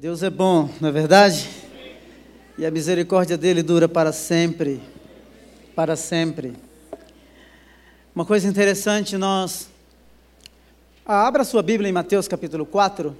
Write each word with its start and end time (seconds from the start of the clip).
Deus 0.00 0.22
é 0.22 0.30
bom, 0.30 0.70
não 0.80 0.90
é 0.90 0.92
verdade? 0.92 1.48
E 2.56 2.64
a 2.64 2.70
misericórdia 2.70 3.36
dele 3.36 3.64
dura 3.64 3.88
para 3.88 4.12
sempre. 4.12 4.80
Para 5.74 5.96
sempre. 5.96 6.52
Uma 8.14 8.24
coisa 8.24 8.46
interessante, 8.46 9.16
nós. 9.16 9.68
Ah, 11.04 11.26
abra 11.26 11.42
sua 11.42 11.64
Bíblia 11.64 11.90
em 11.90 11.92
Mateus 11.92 12.28
capítulo 12.28 12.64
4. 12.64 13.12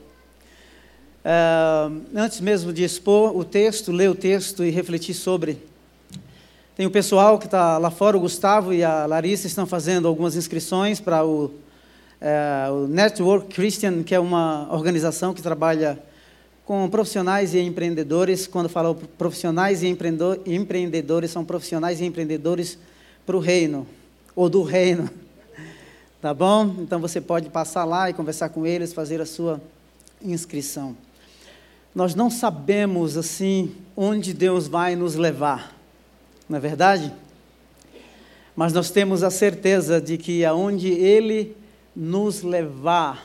Ah, 1.25 1.91
antes 2.15 2.41
mesmo 2.41 2.73
de 2.73 2.85
expor 2.85 3.37
o 3.37 3.43
texto, 3.43 3.91
ler 3.91 4.09
o 4.09 4.15
texto 4.15 4.65
e 4.65 4.71
refletir 4.71 5.15
sobre. 5.15 5.61
Tem 6.77 6.87
o 6.87 6.93
pessoal 6.93 7.41
que 7.41 7.47
está 7.47 7.77
lá 7.77 7.91
fora, 7.91 8.17
o 8.17 8.21
Gustavo 8.21 8.73
e 8.73 8.85
a 8.85 9.05
Larissa 9.05 9.49
estão 9.49 9.67
fazendo 9.67 10.07
algumas 10.07 10.37
inscrições 10.37 11.01
para 11.01 11.27
o, 11.27 11.51
é, 12.21 12.69
o 12.71 12.87
Network 12.87 13.53
Christian, 13.53 14.05
que 14.05 14.15
é 14.15 14.21
uma 14.21 14.73
organização 14.73 15.35
que 15.35 15.43
trabalha 15.43 16.07
com 16.69 16.87
profissionais 16.91 17.55
e 17.55 17.61
empreendedores. 17.61 18.47
Quando 18.47 18.69
falo 18.69 18.95
profissionais 18.95 19.83
e 19.83 19.87
empreendedores, 19.87 21.31
são 21.31 21.43
profissionais 21.43 21.99
e 21.99 22.05
empreendedores 22.05 22.77
para 23.25 23.35
o 23.35 23.41
reino, 23.41 23.87
ou 24.37 24.51
do 24.51 24.63
reino. 24.63 25.09
Tá 26.21 26.35
bom? 26.35 26.75
Então 26.81 27.01
você 27.01 27.21
pode 27.21 27.49
passar 27.49 27.85
lá 27.85 28.11
e 28.11 28.13
conversar 28.13 28.49
com 28.49 28.67
eles, 28.67 28.93
fazer 28.93 29.21
a 29.21 29.25
sua 29.25 29.61
inscrição. 30.21 30.97
Nós 31.95 32.13
não 32.13 32.29
sabemos 32.29 33.17
assim 33.17 33.73
onde 33.97 34.35
Deus 34.35 34.67
vai 34.67 34.97
nos 34.97 35.15
levar, 35.15 35.73
não 36.49 36.59
é 36.59 36.61
verdade? 36.61 37.13
Mas 38.57 38.73
nós 38.73 38.91
temos 38.91 39.23
a 39.23 39.31
certeza 39.31 40.01
de 40.01 40.19
que 40.19 40.45
aonde 40.45 40.89
Ele 40.89 41.57
nos 41.95 42.43
levar, 42.43 43.25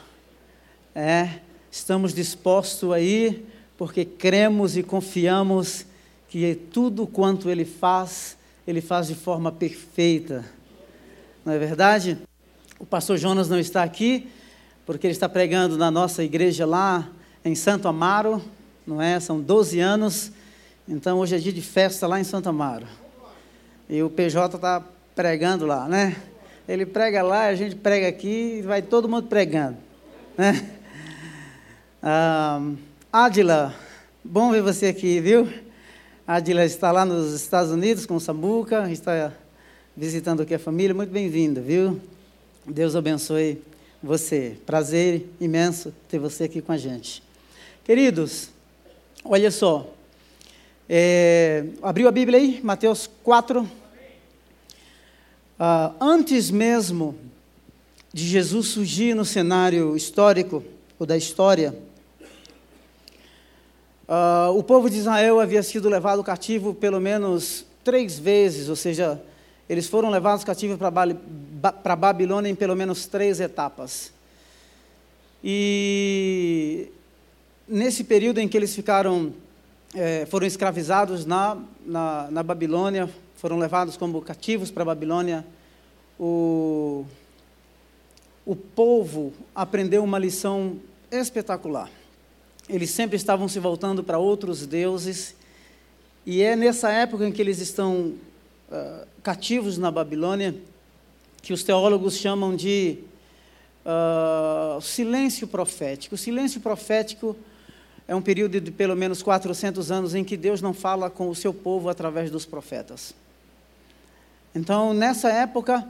é, 0.94 1.40
estamos 1.74 2.14
dispostos 2.14 2.92
a 2.92 3.00
ir, 3.00 3.44
porque 3.76 4.04
cremos 4.04 4.76
e 4.76 4.82
confiamos 4.82 5.84
que 6.28 6.54
tudo 6.54 7.04
quanto 7.04 7.50
Ele 7.50 7.64
faz, 7.64 8.36
Ele 8.64 8.80
faz 8.80 9.08
de 9.08 9.16
forma 9.16 9.50
perfeita. 9.50 10.44
Não 11.44 11.52
é 11.52 11.58
verdade? 11.58 12.16
O 12.78 12.86
pastor 12.86 13.18
Jonas 13.18 13.48
não 13.48 13.58
está 13.58 13.82
aqui, 13.82 14.28
porque 14.86 15.08
ele 15.08 15.14
está 15.14 15.28
pregando 15.28 15.76
na 15.76 15.90
nossa 15.90 16.22
igreja 16.22 16.64
lá 16.64 17.08
em 17.44 17.56
Santo 17.56 17.88
Amaro, 17.88 18.40
não 18.86 19.02
é? 19.02 19.18
São 19.18 19.40
12 19.40 19.80
anos, 19.80 20.30
então 20.88 21.18
hoje 21.18 21.34
é 21.34 21.38
dia 21.38 21.52
de 21.52 21.62
festa 21.62 22.06
lá 22.06 22.20
em 22.20 22.24
Santo 22.24 22.48
Amaro. 22.48 22.86
E 23.90 24.00
o 24.00 24.08
PJ 24.08 24.54
está 24.54 24.80
pregando 25.12 25.66
lá, 25.66 25.88
né? 25.88 26.16
Ele 26.68 26.86
prega 26.86 27.20
lá, 27.20 27.46
a 27.46 27.54
gente 27.56 27.74
prega 27.74 28.06
aqui, 28.06 28.62
vai 28.64 28.80
todo 28.80 29.08
mundo 29.08 29.26
pregando, 29.26 29.76
né? 30.38 30.83
Ah, 32.06 32.60
Adila, 33.10 33.74
bom 34.22 34.52
ver 34.52 34.60
você 34.60 34.88
aqui, 34.88 35.20
viu? 35.20 35.50
Adila 36.26 36.62
está 36.62 36.92
lá 36.92 37.02
nos 37.02 37.32
Estados 37.32 37.72
Unidos 37.72 38.04
com 38.04 38.16
o 38.16 38.20
Samuca, 38.20 38.90
está 38.90 39.32
visitando 39.96 40.42
aqui 40.42 40.52
a 40.52 40.58
família, 40.58 40.94
muito 40.94 41.08
bem-vinda, 41.08 41.62
viu? 41.62 41.98
Deus 42.66 42.94
abençoe 42.94 43.58
você. 44.02 44.58
Prazer 44.66 45.26
imenso 45.40 45.94
ter 46.06 46.18
você 46.18 46.44
aqui 46.44 46.60
com 46.60 46.72
a 46.72 46.76
gente. 46.76 47.22
Queridos, 47.84 48.50
olha 49.24 49.50
só. 49.50 49.90
É, 50.86 51.64
abriu 51.82 52.06
a 52.06 52.12
Bíblia 52.12 52.38
aí, 52.38 52.60
Mateus 52.62 53.08
4. 53.22 53.66
Ah, 55.58 55.94
antes 55.98 56.50
mesmo 56.50 57.16
de 58.12 58.26
Jesus 58.26 58.68
surgir 58.68 59.14
no 59.14 59.24
cenário 59.24 59.96
histórico, 59.96 60.62
ou 60.98 61.06
da 61.06 61.16
história, 61.16 61.74
Uh, 64.06 64.52
o 64.54 64.62
povo 64.62 64.90
de 64.90 64.98
Israel 64.98 65.40
havia 65.40 65.62
sido 65.62 65.88
levado 65.88 66.22
cativo 66.22 66.74
pelo 66.74 67.00
menos 67.00 67.64
três 67.82 68.18
vezes, 68.18 68.68
ou 68.68 68.76
seja, 68.76 69.20
eles 69.66 69.86
foram 69.86 70.10
levados 70.10 70.44
cativos 70.44 70.76
para 70.78 71.96
Babilônia 71.96 72.50
em 72.50 72.54
pelo 72.54 72.76
menos 72.76 73.06
três 73.06 73.40
etapas. 73.40 74.12
E 75.42 76.88
nesse 77.66 78.04
período 78.04 78.40
em 78.40 78.48
que 78.48 78.58
eles 78.58 78.74
ficaram, 78.74 79.32
é, 79.94 80.26
foram 80.26 80.46
escravizados 80.46 81.24
na, 81.24 81.56
na, 81.86 82.28
na, 82.30 82.42
Babilônia, 82.42 83.08
foram 83.36 83.58
levados 83.58 83.96
como 83.96 84.20
cativos 84.20 84.70
para 84.70 84.82
a 84.82 84.86
Babilônia, 84.86 85.46
o, 86.20 87.06
o 88.44 88.54
povo 88.54 89.32
aprendeu 89.54 90.04
uma 90.04 90.18
lição 90.18 90.78
espetacular 91.10 91.88
eles 92.68 92.90
sempre 92.90 93.16
estavam 93.16 93.48
se 93.48 93.58
voltando 93.58 94.02
para 94.02 94.18
outros 94.18 94.66
deuses, 94.66 95.34
e 96.26 96.42
é 96.42 96.56
nessa 96.56 96.90
época 96.90 97.26
em 97.26 97.32
que 97.32 97.42
eles 97.42 97.60
estão 97.60 98.14
uh, 98.70 99.06
cativos 99.22 99.76
na 99.76 99.90
Babilônia 99.90 100.54
que 101.42 101.52
os 101.52 101.62
teólogos 101.62 102.16
chamam 102.16 102.56
de 102.56 102.98
uh, 103.84 104.80
silêncio 104.80 105.46
profético. 105.46 106.14
O 106.14 106.18
silêncio 106.18 106.60
profético 106.60 107.36
é 108.08 108.14
um 108.14 108.22
período 108.22 108.58
de 108.58 108.70
pelo 108.70 108.96
menos 108.96 109.22
400 109.22 109.90
anos 109.90 110.14
em 110.14 110.24
que 110.24 110.36
Deus 110.36 110.62
não 110.62 110.72
fala 110.72 111.10
com 111.10 111.28
o 111.28 111.34
seu 111.34 111.52
povo 111.52 111.90
através 111.90 112.30
dos 112.30 112.46
profetas. 112.46 113.14
Então, 114.54 114.94
nessa 114.94 115.30
época, 115.30 115.86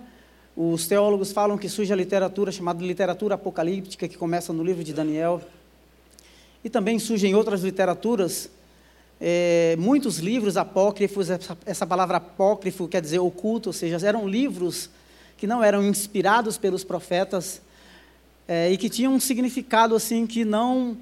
os 0.56 0.88
teólogos 0.88 1.30
falam 1.30 1.56
que 1.56 1.68
surge 1.68 1.92
a 1.92 1.96
literatura 1.96 2.50
chamada 2.50 2.84
literatura 2.84 3.36
apocalíptica, 3.36 4.08
que 4.08 4.16
começa 4.16 4.52
no 4.52 4.64
livro 4.64 4.82
de 4.82 4.92
Daniel, 4.92 5.40
e 6.64 6.70
também 6.70 6.98
surgem 6.98 7.34
outras 7.34 7.62
literaturas, 7.62 8.48
é, 9.20 9.76
muitos 9.78 10.18
livros 10.18 10.56
apócrifos, 10.56 11.28
essa, 11.28 11.56
essa 11.66 11.86
palavra 11.86 12.16
apócrifo 12.16 12.88
quer 12.88 13.02
dizer 13.02 13.18
oculto, 13.18 13.68
ou 13.68 13.72
seja, 13.72 14.04
eram 14.06 14.26
livros 14.26 14.88
que 15.36 15.46
não 15.46 15.62
eram 15.62 15.82
inspirados 15.82 16.56
pelos 16.56 16.82
profetas 16.82 17.60
é, 18.48 18.72
e 18.72 18.78
que 18.78 18.88
tinham 18.88 19.12
um 19.12 19.20
significado 19.20 19.94
assim 19.94 20.26
que 20.26 20.44
não 20.44 20.96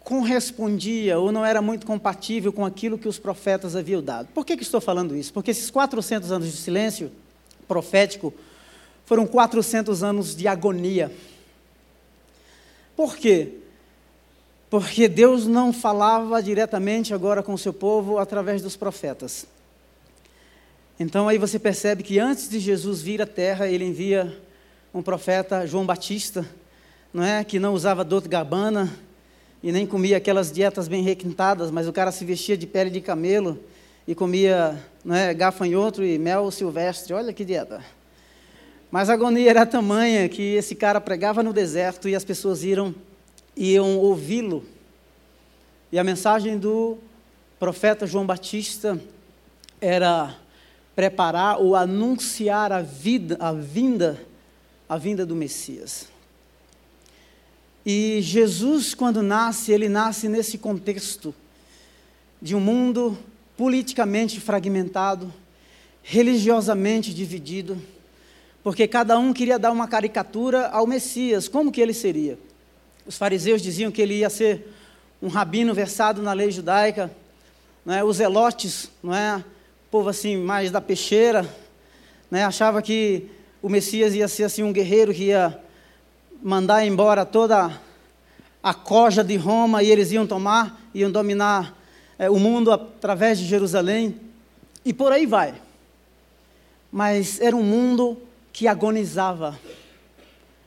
correspondia 0.00 1.18
ou 1.18 1.32
não 1.32 1.44
era 1.44 1.62
muito 1.62 1.86
compatível 1.86 2.52
com 2.52 2.64
aquilo 2.64 2.98
que 2.98 3.08
os 3.08 3.18
profetas 3.18 3.74
haviam 3.74 4.02
dado. 4.02 4.28
Por 4.34 4.44
que, 4.44 4.56
que 4.56 4.62
estou 4.62 4.80
falando 4.80 5.16
isso? 5.16 5.32
Porque 5.32 5.52
esses 5.52 5.70
400 5.70 6.30
anos 6.32 6.50
de 6.50 6.56
silêncio 6.56 7.10
profético 7.66 8.34
foram 9.06 9.26
400 9.26 10.02
anos 10.02 10.34
de 10.34 10.46
agonia. 10.48 11.10
Por 12.96 13.16
quê? 13.16 13.61
Porque 14.72 15.06
Deus 15.06 15.46
não 15.46 15.70
falava 15.70 16.42
diretamente 16.42 17.12
agora 17.12 17.42
com 17.42 17.52
o 17.52 17.58
seu 17.58 17.74
povo 17.74 18.16
através 18.16 18.62
dos 18.62 18.74
profetas. 18.74 19.44
Então 20.98 21.28
aí 21.28 21.36
você 21.36 21.58
percebe 21.58 22.02
que 22.02 22.18
antes 22.18 22.48
de 22.48 22.58
Jesus 22.58 23.02
vir 23.02 23.20
à 23.20 23.26
terra, 23.26 23.68
ele 23.68 23.84
envia 23.84 24.34
um 24.94 25.02
profeta, 25.02 25.66
João 25.66 25.84
Batista, 25.84 26.48
não 27.12 27.22
é, 27.22 27.44
que 27.44 27.58
não 27.58 27.74
usava 27.74 28.02
dor 28.02 28.26
gabana 28.26 28.90
e 29.62 29.70
nem 29.70 29.86
comia 29.86 30.16
aquelas 30.16 30.50
dietas 30.50 30.88
bem 30.88 31.02
requintadas, 31.02 31.70
mas 31.70 31.86
o 31.86 31.92
cara 31.92 32.10
se 32.10 32.24
vestia 32.24 32.56
de 32.56 32.66
pele 32.66 32.88
de 32.88 33.02
camelo 33.02 33.62
e 34.08 34.14
comia, 34.14 34.82
não 35.04 35.14
é, 35.14 35.34
gafanhoto 35.34 36.02
e 36.02 36.16
mel 36.18 36.50
silvestre. 36.50 37.12
Olha 37.12 37.30
que 37.34 37.44
dieta. 37.44 37.84
Mas 38.90 39.10
a 39.10 39.12
agonia 39.12 39.50
era 39.50 39.66
tamanha 39.66 40.26
que 40.30 40.54
esse 40.54 40.74
cara 40.74 40.98
pregava 40.98 41.42
no 41.42 41.52
deserto 41.52 42.08
e 42.08 42.16
as 42.16 42.24
pessoas 42.24 42.64
iam 42.64 42.94
iam 43.56 43.98
ouvi-lo. 43.98 44.64
E 45.90 45.98
a 45.98 46.04
mensagem 46.04 46.58
do 46.58 46.98
profeta 47.58 48.06
João 48.06 48.26
Batista 48.26 49.00
era 49.80 50.36
preparar 50.94 51.60
ou 51.60 51.74
anunciar 51.74 52.72
a 52.72 52.82
vida, 52.82 53.36
a 53.40 53.52
vinda, 53.52 54.20
a 54.88 54.96
vinda 54.96 55.24
do 55.24 55.34
Messias. 55.34 56.08
E 57.84 58.20
Jesus, 58.22 58.94
quando 58.94 59.22
nasce, 59.22 59.72
ele 59.72 59.88
nasce 59.88 60.28
nesse 60.28 60.56
contexto 60.56 61.34
de 62.40 62.54
um 62.54 62.60
mundo 62.60 63.18
politicamente 63.56 64.40
fragmentado, 64.40 65.32
religiosamente 66.02 67.12
dividido, 67.12 67.80
porque 68.62 68.86
cada 68.86 69.18
um 69.18 69.32
queria 69.32 69.58
dar 69.58 69.72
uma 69.72 69.88
caricatura 69.88 70.68
ao 70.68 70.86
Messias, 70.86 71.48
como 71.48 71.72
que 71.72 71.80
ele 71.80 71.92
seria? 71.92 72.38
Os 73.06 73.18
fariseus 73.18 73.60
diziam 73.60 73.90
que 73.90 74.00
ele 74.00 74.18
ia 74.18 74.30
ser 74.30 74.72
um 75.20 75.28
rabino 75.28 75.74
versado 75.74 76.22
na 76.22 76.32
lei 76.32 76.50
judaica, 76.50 77.10
não 77.84 77.94
é? 77.94 78.04
os 78.04 78.20
elotes, 78.20 78.90
não 79.02 79.14
é? 79.14 79.44
povo 79.90 80.08
assim 80.08 80.36
mais 80.36 80.70
da 80.70 80.80
peixeira, 80.80 81.46
né? 82.30 82.44
achava 82.44 82.80
que 82.80 83.28
o 83.60 83.68
Messias 83.68 84.14
ia 84.14 84.26
ser 84.26 84.44
assim 84.44 84.62
um 84.62 84.72
guerreiro 84.72 85.12
que 85.12 85.24
ia 85.24 85.60
mandar 86.42 86.86
embora 86.86 87.26
toda 87.26 87.78
a 88.62 88.72
coja 88.72 89.22
de 89.22 89.36
Roma 89.36 89.82
e 89.82 89.90
eles 89.90 90.12
iam 90.12 90.26
tomar, 90.26 90.80
iam 90.94 91.10
dominar 91.10 91.76
é, 92.18 92.30
o 92.30 92.38
mundo 92.38 92.72
através 92.72 93.38
de 93.38 93.44
Jerusalém 93.44 94.16
e 94.84 94.92
por 94.92 95.12
aí 95.12 95.26
vai. 95.26 95.54
Mas 96.90 97.40
era 97.40 97.56
um 97.56 97.62
mundo 97.62 98.16
que 98.52 98.68
agonizava, 98.68 99.58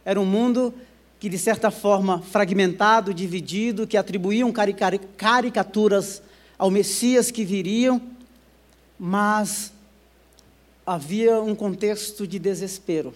era 0.04 0.20
um 0.20 0.26
mundo 0.26 0.74
que 1.25 1.30
de 1.30 1.39
certa 1.39 1.72
forma 1.72 2.22
fragmentado, 2.22 3.12
dividido, 3.12 3.88
que 3.88 3.98
atribuíam 3.98 4.54
caricaturas 5.18 6.22
ao 6.56 6.69
Messias 6.69 7.31
que 7.31 7.44
viriam, 7.44 8.00
mas 9.00 9.74
havia 10.86 11.42
um 11.42 11.56
contexto 11.56 12.27
de 12.27 12.38
desespero. 12.38 13.12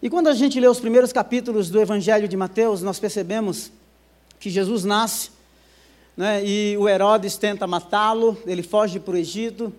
E 0.00 0.08
quando 0.08 0.28
a 0.28 0.32
gente 0.32 0.60
lê 0.60 0.68
os 0.68 0.78
primeiros 0.78 1.12
capítulos 1.12 1.68
do 1.70 1.80
Evangelho 1.80 2.28
de 2.28 2.36
Mateus, 2.36 2.82
nós 2.82 3.00
percebemos 3.00 3.72
que 4.38 4.48
Jesus 4.48 4.84
nasce 4.84 5.30
né, 6.16 6.40
e 6.46 6.76
o 6.78 6.88
Herodes 6.88 7.36
tenta 7.36 7.66
matá-lo, 7.66 8.40
ele 8.46 8.62
foge 8.62 9.00
para 9.00 9.14
o 9.14 9.16
Egito. 9.16 9.72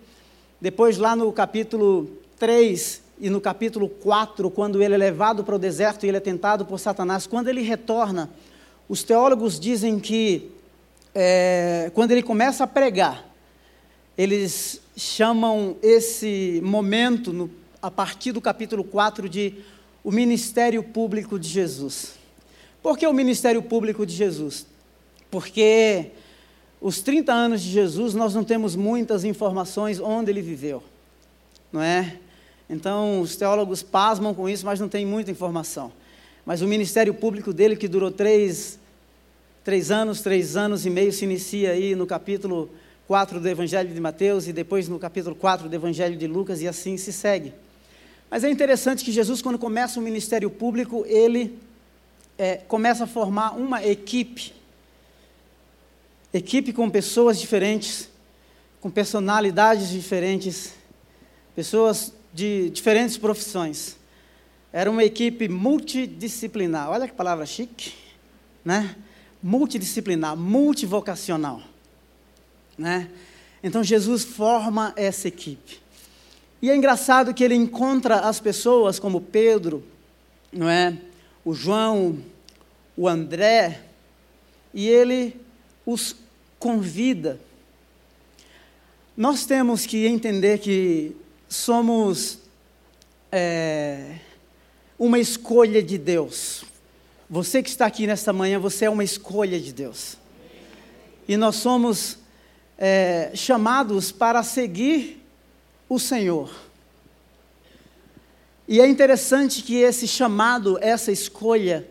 Depois, 0.60 0.98
lá 0.98 1.16
no 1.16 1.32
capítulo 1.32 2.10
3 2.38 3.02
e 3.20 3.30
no 3.30 3.42
capítulo 3.42 3.90
4, 3.90 4.50
quando 4.50 4.82
ele 4.82 4.94
é 4.94 4.98
levado 4.98 5.44
para 5.44 5.56
o 5.56 5.60
deserto 5.60 6.06
e 6.06 6.10
ele 6.10 6.18
é 6.18 6.22
tentado 6.22 6.66
por 6.66 6.80
Satanás, 6.80 7.28
quando 7.28 7.50
ele 7.50 7.62
retorna, 7.62 8.30
os 8.88 9.04
teólogos 9.04 9.60
dizem 9.60 10.00
que 10.00 10.52
é, 11.14 11.92
quando 11.94 12.12
ele 12.12 12.24
começa 12.24 12.64
a 12.64 12.68
pregar, 12.68 13.26
eles 14.18 14.82
chamam 14.96 15.76
esse 15.82 16.62
momento, 16.64 17.34
no, 17.34 17.50
a 17.82 17.92
partir 17.92 18.32
do 18.32 18.40
capítulo 18.40 18.84
4, 18.84 19.28
de 19.28 19.56
o 20.04 20.12
ministério 20.12 20.82
público 20.82 21.38
de 21.38 21.48
Jesus. 21.48 22.14
Por 22.82 22.98
que 22.98 23.06
o 23.06 23.14
ministério 23.14 23.62
público 23.62 24.06
de 24.06 24.16
Jesus? 24.16 24.66
Porque 25.30 26.12
os 26.82 27.02
30 27.02 27.34
anos 27.34 27.62
de 27.62 27.70
Jesus 27.70 28.14
nós 28.14 28.34
não 28.34 28.44
temos 28.44 28.76
muitas 28.76 29.26
informações 29.26 30.00
onde 30.00 30.32
ele 30.32 30.42
viveu, 30.42 30.82
não 31.72 31.82
é? 31.82 32.18
Então 32.70 33.20
os 33.22 33.36
teólogos 33.36 33.82
pasmam 33.82 34.34
com 34.34 34.48
isso, 34.48 34.66
mas 34.66 34.80
não 34.80 34.88
tem 34.88 35.06
muita 35.06 35.32
informação. 35.32 35.92
Mas 36.46 36.62
o 36.62 36.68
ministério 36.68 37.14
público 37.14 37.52
dele, 37.52 37.76
que 37.76 37.88
durou 37.88 38.12
três, 38.12 38.80
três 39.64 39.90
anos, 39.90 40.22
três 40.22 40.56
anos 40.56 40.86
e 40.86 40.90
meio, 40.90 41.12
se 41.12 41.26
inicia 41.26 41.72
aí 41.72 41.96
no 41.96 42.06
capítulo 42.06 42.70
4 43.08 43.40
do 43.40 43.50
Evangelho 43.50 43.92
de 43.92 44.00
Mateus 44.00 44.48
e 44.48 44.54
depois 44.54 44.88
no 44.88 45.00
capítulo 45.00 45.36
4 45.36 45.68
do 45.68 45.76
Evangelho 45.76 46.16
de 46.16 46.28
Lucas 46.28 46.62
e 46.62 46.68
assim 46.68 46.96
se 46.96 47.12
segue. 47.12 47.54
Mas 48.30 48.44
é 48.44 48.50
interessante 48.52 49.04
que 49.04 49.12
Jesus, 49.12 49.42
quando 49.42 49.58
começa 49.58 50.00
o 50.00 50.04
ministério 50.04 50.50
público, 50.50 51.04
ele 51.08 51.58
é, 52.38 52.58
começa 52.58 53.06
a 53.06 53.08
formar 53.08 53.58
uma 53.58 53.84
equipe. 53.84 54.54
Equipe 56.32 56.72
com 56.72 56.88
pessoas 56.88 57.40
diferentes, 57.40 58.08
com 58.80 58.92
personalidades 58.92 59.90
diferentes, 59.90 60.76
pessoas 61.56 62.14
de 62.40 62.70
diferentes 62.70 63.18
profissões. 63.18 63.98
Era 64.72 64.90
uma 64.90 65.04
equipe 65.04 65.50
multidisciplinar. 65.50 66.90
Olha 66.90 67.06
que 67.06 67.14
palavra 67.14 67.46
chique, 67.46 67.94
né? 68.64 68.96
Multidisciplinar, 69.44 70.38
multivocacional. 70.38 71.62
Né? 72.78 73.10
Então 73.62 73.84
Jesus 73.84 74.24
forma 74.24 74.94
essa 74.96 75.28
equipe. 75.28 75.82
E 76.62 76.70
é 76.70 76.76
engraçado 76.76 77.34
que 77.34 77.44
ele 77.44 77.56
encontra 77.56 78.22
as 78.22 78.40
pessoas 78.40 79.00
como 79.00 79.20
Pedro, 79.20 79.84
não 80.52 80.70
é? 80.70 80.98
O 81.44 81.54
João, 81.54 82.20
o 82.96 83.06
André, 83.06 83.82
e 84.74 84.88
ele 84.88 85.36
os 85.86 86.16
convida. 86.58 87.38
Nós 89.18 89.46
temos 89.46 89.86
que 89.86 90.06
entender 90.06 90.60
que 90.60 91.16
somos 91.50 92.38
é, 93.32 94.18
uma 94.98 95.18
escolha 95.18 95.82
de 95.82 95.98
Deus. 95.98 96.64
Você 97.28 97.64
que 97.64 97.70
está 97.70 97.88
aqui 97.88 98.06
nesta 98.06 98.32
manhã, 98.32 98.60
você 98.60 98.86
é 98.86 98.90
uma 98.90 99.04
escolha 99.04 99.60
de 99.60 99.74
Deus. 99.74 100.16
E 101.28 101.36
nós 101.36 101.56
somos 101.56 102.20
é, 102.78 103.32
chamados 103.34 104.12
para 104.12 104.44
seguir 104.44 105.26
o 105.88 106.00
Senhor. 106.00 106.54
E 108.68 108.80
é 108.80 108.88
interessante 108.88 109.64
que 109.64 109.78
esse 109.78 110.08
chamado, 110.08 110.78
essa 110.80 111.12
escolha, 111.12 111.88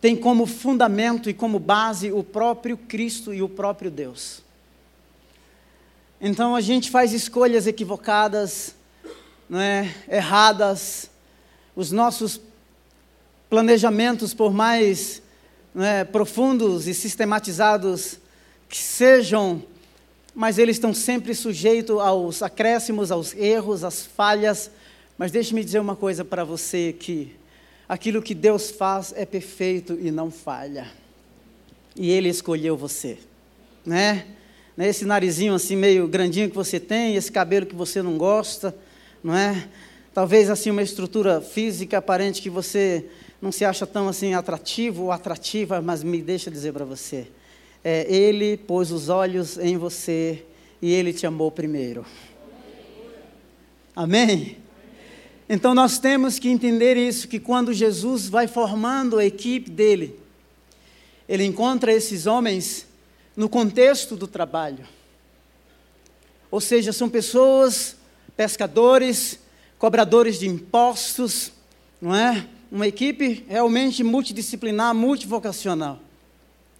tem 0.00 0.16
como 0.16 0.46
fundamento 0.46 1.28
e 1.28 1.34
como 1.34 1.58
base 1.58 2.12
o 2.12 2.22
próprio 2.22 2.76
Cristo 2.76 3.34
e 3.34 3.42
o 3.42 3.48
próprio 3.48 3.90
Deus. 3.90 4.42
Então 6.20 6.54
a 6.54 6.60
gente 6.60 6.90
faz 6.90 7.14
escolhas 7.14 7.66
equivocadas, 7.66 8.74
não 9.48 9.58
é? 9.58 9.94
erradas, 10.06 11.08
os 11.74 11.90
nossos 11.90 12.38
planejamentos, 13.48 14.34
por 14.34 14.52
mais 14.52 15.22
é, 15.74 16.04
profundos 16.04 16.86
e 16.86 16.92
sistematizados 16.92 18.18
que 18.68 18.76
sejam, 18.76 19.62
mas 20.34 20.58
eles 20.58 20.76
estão 20.76 20.92
sempre 20.92 21.34
sujeitos 21.34 21.98
aos 21.98 22.42
acréscimos, 22.42 23.10
aos 23.10 23.34
erros, 23.34 23.82
às 23.82 24.04
falhas. 24.04 24.70
Mas 25.16 25.32
deixe-me 25.32 25.64
dizer 25.64 25.80
uma 25.80 25.96
coisa 25.96 26.22
para 26.22 26.44
você 26.44 26.92
que 26.92 27.34
aquilo 27.88 28.20
que 28.20 28.34
Deus 28.34 28.70
faz 28.70 29.14
é 29.16 29.24
perfeito 29.24 29.98
e 29.98 30.10
não 30.10 30.30
falha. 30.30 30.86
E 31.96 32.10
Ele 32.10 32.28
escolheu 32.28 32.76
você, 32.76 33.18
né? 33.86 34.26
Né? 34.80 34.88
Esse 34.88 35.04
narizinho 35.04 35.52
assim 35.52 35.76
meio 35.76 36.08
grandinho 36.08 36.48
que 36.48 36.56
você 36.56 36.80
tem, 36.80 37.14
esse 37.14 37.30
cabelo 37.30 37.66
que 37.66 37.74
você 37.74 38.00
não 38.00 38.16
gosta, 38.16 38.74
não 39.22 39.36
é? 39.36 39.68
Talvez 40.14 40.48
assim 40.48 40.70
uma 40.70 40.82
estrutura 40.82 41.42
física 41.42 41.98
aparente 41.98 42.40
que 42.40 42.48
você 42.48 43.04
não 43.42 43.52
se 43.52 43.62
acha 43.62 43.86
tão 43.86 44.08
assim 44.08 44.32
atrativo 44.32 45.02
ou 45.02 45.12
atrativa, 45.12 45.82
mas 45.82 46.02
me 46.02 46.22
deixa 46.22 46.50
dizer 46.50 46.72
para 46.72 46.86
você, 46.86 47.26
é, 47.84 48.06
Ele 48.10 48.56
pôs 48.56 48.90
os 48.90 49.10
olhos 49.10 49.58
em 49.58 49.76
você 49.76 50.46
e 50.80 50.90
Ele 50.90 51.12
te 51.12 51.26
amou 51.26 51.50
primeiro. 51.50 52.06
Amém? 53.94 54.56
Então 55.46 55.74
nós 55.74 55.98
temos 55.98 56.38
que 56.38 56.48
entender 56.48 56.96
isso, 56.96 57.28
que 57.28 57.38
quando 57.38 57.74
Jesus 57.74 58.30
vai 58.30 58.48
formando 58.48 59.18
a 59.18 59.26
equipe 59.26 59.68
dele, 59.70 60.18
ele 61.28 61.44
encontra 61.44 61.92
esses 61.92 62.24
homens 62.24 62.88
no 63.40 63.48
contexto 63.48 64.16
do 64.16 64.26
trabalho. 64.26 64.86
Ou 66.50 66.60
seja, 66.60 66.92
são 66.92 67.08
pessoas, 67.08 67.96
pescadores, 68.36 69.40
cobradores 69.78 70.38
de 70.38 70.46
impostos, 70.46 71.50
não 72.02 72.14
é? 72.14 72.46
Uma 72.70 72.86
equipe 72.86 73.42
realmente 73.48 74.04
multidisciplinar, 74.04 74.94
multivocacional. 74.94 75.98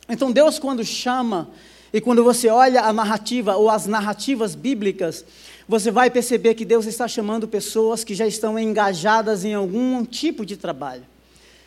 Então, 0.07 0.31
Deus, 0.31 0.59
quando 0.59 0.85
chama, 0.85 1.49
e 1.95 1.99
quando 1.99 2.23
você 2.23 2.51
olha 2.51 2.83
a 2.83 2.93
narrativa 2.93 3.57
ou 3.57 3.71
as 3.71 3.87
narrativas 3.87 4.55
bíblicas, 4.55 5.25
você 5.67 5.91
vai 5.91 6.11
perceber 6.11 6.53
que 6.53 6.67
Deus 6.67 6.85
está 6.85 7.09
chamando 7.09 7.49
pessoas 7.49 8.05
que 8.05 8.15
já 8.15 8.27
estão 8.27 8.59
engajadas 8.59 9.47
em 9.47 9.55
algum 9.55 10.05
tipo 10.05 10.45
de 10.45 10.59
trabalho. 10.59 11.07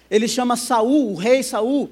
Ele 0.08 0.28
chama 0.28 0.56
Saul, 0.56 1.14
o 1.14 1.16
rei 1.16 1.42
Saul, 1.42 1.90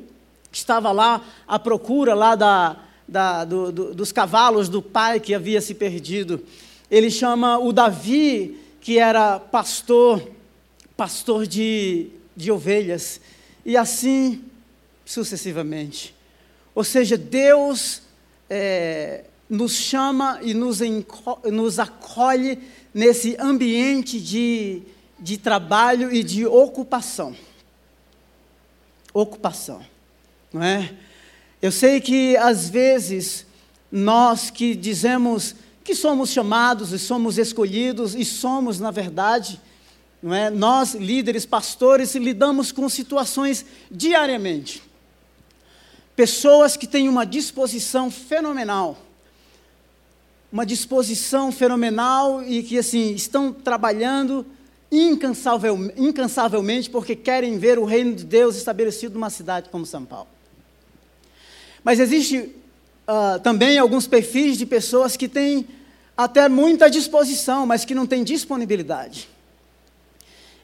que 0.51 0.57
estava 0.59 0.91
lá 0.91 1.25
à 1.47 1.57
procura 1.57 2.13
lá 2.13 2.35
da, 2.35 2.77
da, 3.11 3.43
do, 3.43 3.73
do, 3.73 3.93
dos 3.93 4.13
cavalos 4.13 4.69
do 4.69 4.81
pai 4.81 5.19
que 5.19 5.33
havia 5.33 5.59
se 5.59 5.75
perdido. 5.75 6.41
Ele 6.89 7.11
chama 7.11 7.59
o 7.59 7.73
Davi, 7.73 8.57
que 8.79 8.97
era 8.97 9.37
pastor, 9.37 10.31
pastor 10.95 11.45
de, 11.45 12.07
de 12.33 12.49
ovelhas, 12.49 13.19
e 13.65 13.75
assim 13.75 14.41
sucessivamente. 15.05 16.15
Ou 16.73 16.85
seja, 16.85 17.17
Deus 17.17 18.01
é, 18.49 19.25
nos 19.49 19.73
chama 19.73 20.39
e 20.41 20.53
nos, 20.53 20.79
nos 21.51 21.79
acolhe 21.79 22.59
nesse 22.93 23.35
ambiente 23.37 24.21
de, 24.21 24.83
de 25.19 25.37
trabalho 25.37 26.13
e 26.13 26.23
de 26.23 26.45
ocupação. 26.45 27.35
Ocupação, 29.13 29.85
não 30.53 30.63
é? 30.63 30.95
Eu 31.61 31.71
sei 31.71 32.01
que 32.01 32.35
às 32.37 32.69
vezes 32.69 33.45
nós 33.91 34.49
que 34.49 34.75
dizemos 34.75 35.55
que 35.83 35.93
somos 35.95 36.29
chamados 36.29 36.91
e 36.91 36.99
somos 36.99 37.37
escolhidos 37.37 38.15
e 38.15 38.23
somos, 38.23 38.79
na 38.79 38.91
verdade, 38.91 39.59
não 40.21 40.33
é? 40.33 40.49
Nós, 40.49 40.93
líderes, 40.93 41.45
pastores, 41.45 42.15
lidamos 42.15 42.71
com 42.71 42.87
situações 42.87 43.65
diariamente 43.89 44.81
Pessoas 46.15 46.75
que 46.77 46.85
têm 46.85 47.07
uma 47.07 47.25
disposição 47.25 48.11
fenomenal. 48.11 48.97
Uma 50.51 50.65
disposição 50.65 51.51
fenomenal 51.51 52.43
e 52.43 52.61
que, 52.61 52.77
assim, 52.77 53.13
estão 53.13 53.53
trabalhando 53.53 54.45
incansavel, 54.91 55.91
incansavelmente 55.95 56.89
porque 56.89 57.15
querem 57.15 57.57
ver 57.57 57.79
o 57.79 57.85
reino 57.85 58.13
de 58.13 58.25
Deus 58.25 58.57
estabelecido 58.57 59.13
numa 59.13 59.29
cidade 59.29 59.69
como 59.69 59.85
São 59.85 60.05
Paulo. 60.05 60.27
Mas 61.83 61.99
existe 61.99 62.37
uh, 62.37 63.39
também 63.41 63.77
alguns 63.77 64.07
perfis 64.07 64.57
de 64.57 64.65
pessoas 64.65 65.17
que 65.17 65.27
têm 65.27 65.67
até 66.15 66.47
muita 66.47 66.89
disposição, 66.89 67.65
mas 67.65 67.85
que 67.85 67.95
não 67.95 68.05
têm 68.05 68.23
disponibilidade. 68.23 69.27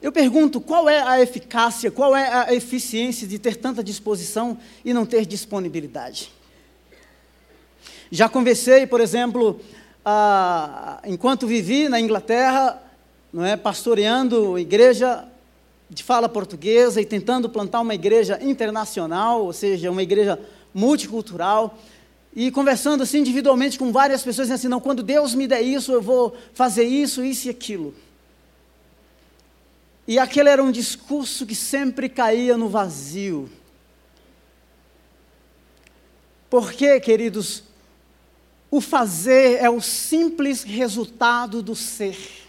Eu 0.02 0.12
pergunto, 0.12 0.62
qual 0.62 0.88
é 0.88 1.02
a 1.02 1.20
eficácia, 1.20 1.90
qual 1.90 2.16
é 2.16 2.32
a 2.32 2.54
eficiência 2.54 3.28
de 3.28 3.40
ter 3.40 3.56
tanta 3.56 3.84
disposição 3.84 4.58
e 4.86 4.94
não 4.94 5.06
ter 5.06 5.26
disponibilidade? 5.26 6.32
Já 8.12 8.30
conversei, 8.30 8.86
por 8.86 9.02
exemplo, 9.02 9.60
ah, 10.06 11.02
enquanto 11.04 11.48
vivi 11.48 11.90
na 11.90 12.00
Inglaterra, 12.00 12.82
não 13.34 13.44
é, 13.44 13.58
pastoreando 13.58 14.58
igreja 14.58 15.26
de 15.90 16.04
fala 16.04 16.30
portuguesa 16.30 17.02
e 17.02 17.06
tentando 17.06 17.50
plantar 17.50 17.82
uma 17.82 17.96
igreja 17.96 18.40
internacional, 18.42 19.44
ou 19.44 19.52
seja, 19.52 19.90
uma 19.90 20.04
igreja 20.04 20.40
multicultural, 20.78 21.76
e 22.36 22.52
conversando 22.52 23.02
assim 23.02 23.18
individualmente 23.18 23.80
com 23.80 23.92
várias 23.92 24.22
pessoas, 24.22 24.48
dizendo 24.48 24.60
assim, 24.60 24.68
não, 24.68 24.80
quando 24.80 25.02
Deus 25.02 25.34
me 25.34 25.48
der 25.48 25.62
isso, 25.62 25.92
eu 25.92 26.02
vou 26.02 26.38
fazer 26.54 26.84
isso, 26.84 27.26
isso 27.26 27.48
e 27.48 27.50
aquilo. 27.50 27.96
E 30.08 30.20
aquele 30.20 30.48
era 30.48 30.64
um 30.64 30.72
discurso 30.72 31.48
que 31.48 31.56
sempre 31.56 32.08
caía 32.08 32.56
no 32.56 32.70
vazio. 32.70 33.50
Porque, 36.48 37.00
queridos, 37.00 37.64
o 38.70 38.80
fazer 38.80 39.58
é 39.58 39.70
o 39.70 39.82
simples 39.82 40.62
resultado 40.62 41.64
do 41.64 41.76
ser. 41.76 42.47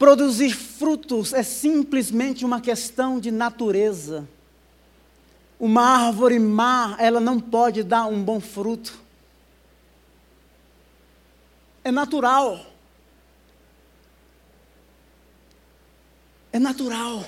Produzir 0.00 0.56
frutos 0.56 1.34
é 1.34 1.42
simplesmente 1.42 2.42
uma 2.42 2.58
questão 2.58 3.20
de 3.20 3.30
natureza. 3.30 4.26
Uma 5.58 6.06
árvore 6.06 6.38
má, 6.38 6.96
ela 6.98 7.20
não 7.20 7.38
pode 7.38 7.82
dar 7.82 8.06
um 8.06 8.24
bom 8.24 8.40
fruto. 8.40 8.98
É 11.84 11.90
natural. 11.90 12.64
É 16.50 16.58
natural. 16.58 17.22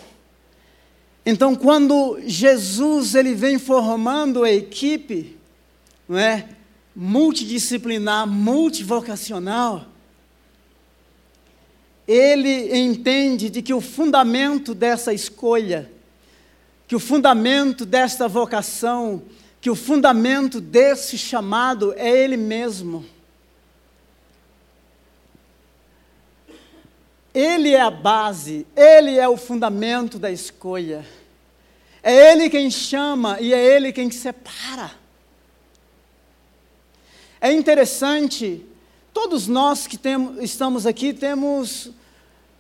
Então, 1.27 1.55
quando 1.55 2.21
Jesus 2.25 3.15
ele 3.15 3.35
vem 3.35 3.59
formando 3.59 4.45
a 4.45 4.51
equipe, 4.51 5.39
não 6.09 6.19
é, 6.19 6.49
multidisciplinar, 6.97 8.27
multivocacional, 8.27 9.92
ele 12.13 12.79
entende 12.79 13.49
de 13.49 13.63
que 13.63 13.73
o 13.73 13.81
fundamento 13.81 14.75
dessa 14.75 15.15
escolha, 15.15 15.91
que 16.87 16.95
o 16.95 17.01
fundamento 17.01 17.87
desta 17.87 18.29
vocação, 18.29 19.23
que 19.61 19.71
o 19.71 19.75
fundamento 19.75 20.61
desse 20.61 21.17
chamado 21.17 21.95
é 21.97 22.11
ele 22.11 22.37
mesmo. 22.37 23.07
Ele 27.33 27.71
é 27.71 27.81
a 27.81 27.91
base, 27.91 28.67
ele 28.77 29.17
é 29.17 29.27
o 29.27 29.37
fundamento 29.37 30.19
da 30.19 30.31
escolha. 30.31 31.07
É 32.03 32.33
ele 32.33 32.51
quem 32.51 32.71
chama 32.71 33.41
e 33.41 33.55
é 33.55 33.77
ele 33.77 33.93
quem 33.93 34.11
separa. 34.11 34.91
É 37.41 37.51
interessante, 37.51 38.67
todos 39.15 39.49
nós 39.49 39.87
que 39.87 39.97
temos, 39.97 40.43
estamos 40.43 40.87
aqui 40.87 41.15
temos 41.15 41.91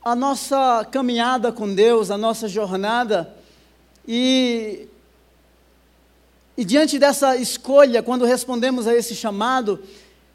a 0.04 0.14
nossa 0.16 0.87
caminhada 0.90 1.52
com 1.52 1.73
Deus, 1.73 2.11
a 2.11 2.18
nossa 2.18 2.49
jornada, 2.49 3.35
e, 4.06 4.88
e 6.56 6.64
diante 6.64 6.99
dessa 6.99 7.37
escolha, 7.37 8.02
quando 8.02 8.25
respondemos 8.25 8.87
a 8.87 8.94
esse 8.94 9.14
chamado, 9.14 9.80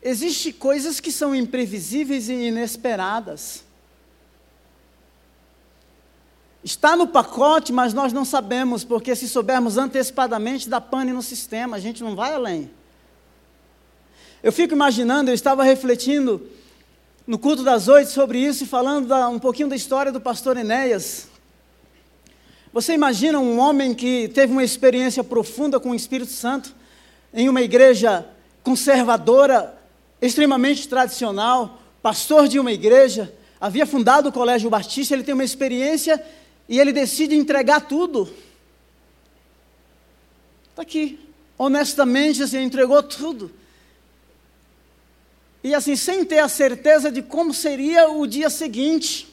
existem 0.01 0.53
coisas 0.53 1.00
que 1.00 1.12
são 1.12 1.36
imprevisíveis 1.36 2.29
e 2.29 2.33
inesperadas. 2.33 3.65
Está 6.63 6.95
no 6.95 7.07
pacote, 7.07 7.71
mas 7.71 7.93
nós 7.93 8.12
não 8.13 8.25
sabemos, 8.25 8.83
porque 8.83 9.15
se 9.15 9.27
soubermos 9.27 9.77
antecipadamente, 9.77 10.69
dá 10.69 10.79
pane 10.79 11.12
no 11.12 11.21
sistema, 11.21 11.77
a 11.77 11.79
gente 11.79 12.03
não 12.03 12.15
vai 12.15 12.33
além. 12.33 12.71
Eu 14.41 14.51
fico 14.51 14.74
imaginando, 14.74 15.29
eu 15.29 15.36
estava 15.36 15.63
refletindo 15.63 16.41
no 17.27 17.38
culto 17.38 17.62
das 17.62 17.89
oito 17.89 18.10
sobre 18.10 18.39
isso 18.39 18.63
e 18.63 18.67
falando 18.67 19.10
da, 19.10 19.27
um 19.27 19.38
pouquinho 19.38 19.67
da 19.67 19.75
história 19.75 20.13
do 20.13 20.22
pastor 20.22 20.55
Enéas. 20.55 21.27
Você 22.72 22.93
imagina 22.93 23.38
um 23.38 23.60
homem 23.60 23.93
que 23.93 24.29
teve 24.29 24.53
uma 24.53 24.63
experiência 24.63 25.22
profunda 25.25 25.77
com 25.77 25.89
o 25.89 25.96
Espírito 25.96 26.31
Santo 26.31 26.74
em 27.34 27.50
uma 27.50 27.62
igreja 27.62 28.25
conservadora, 28.63 29.77
extremamente 30.22 30.88
tradicional, 30.88 31.81
pastor 32.01 32.48
de 32.48 32.60
uma 32.62 32.72
igreja, 32.72 33.34
havia 33.60 33.86
fundado 33.86 34.29
o 34.29 34.31
Colégio 34.31 34.69
Batista, 34.69 35.13
ele 35.13 35.24
tem 35.24 35.34
uma 35.34 35.43
experiência 35.43 36.24
e 36.69 36.79
ele 36.79 36.93
decide 36.93 37.36
entregar 37.36 37.81
tudo. 37.81 38.29
Está 40.69 40.81
aqui. 40.81 41.19
Honestamente, 41.57 42.43
assim, 42.43 42.62
entregou 42.62 43.03
tudo. 43.03 43.51
E 45.67 45.75
assim, 45.75 45.97
sem 45.97 46.24
ter 46.24 46.39
a 46.39 46.47
certeza 46.47 47.12
de 47.12 47.21
como 47.21 47.53
seria 47.53 48.09
o 48.09 48.25
dia 48.25 48.50
seguinte. 48.50 49.27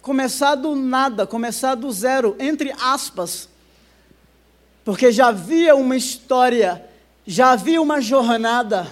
Começar 0.00 0.54
do 0.54 0.74
nada, 0.74 1.26
começar 1.26 1.74
do 1.74 1.92
zero, 1.92 2.34
entre 2.38 2.72
aspas. 2.80 3.46
Porque 4.86 5.12
já 5.12 5.26
havia 5.26 5.76
uma 5.76 5.94
história, 5.94 6.82
já 7.26 7.50
havia 7.50 7.82
uma 7.82 8.00
jornada. 8.00 8.90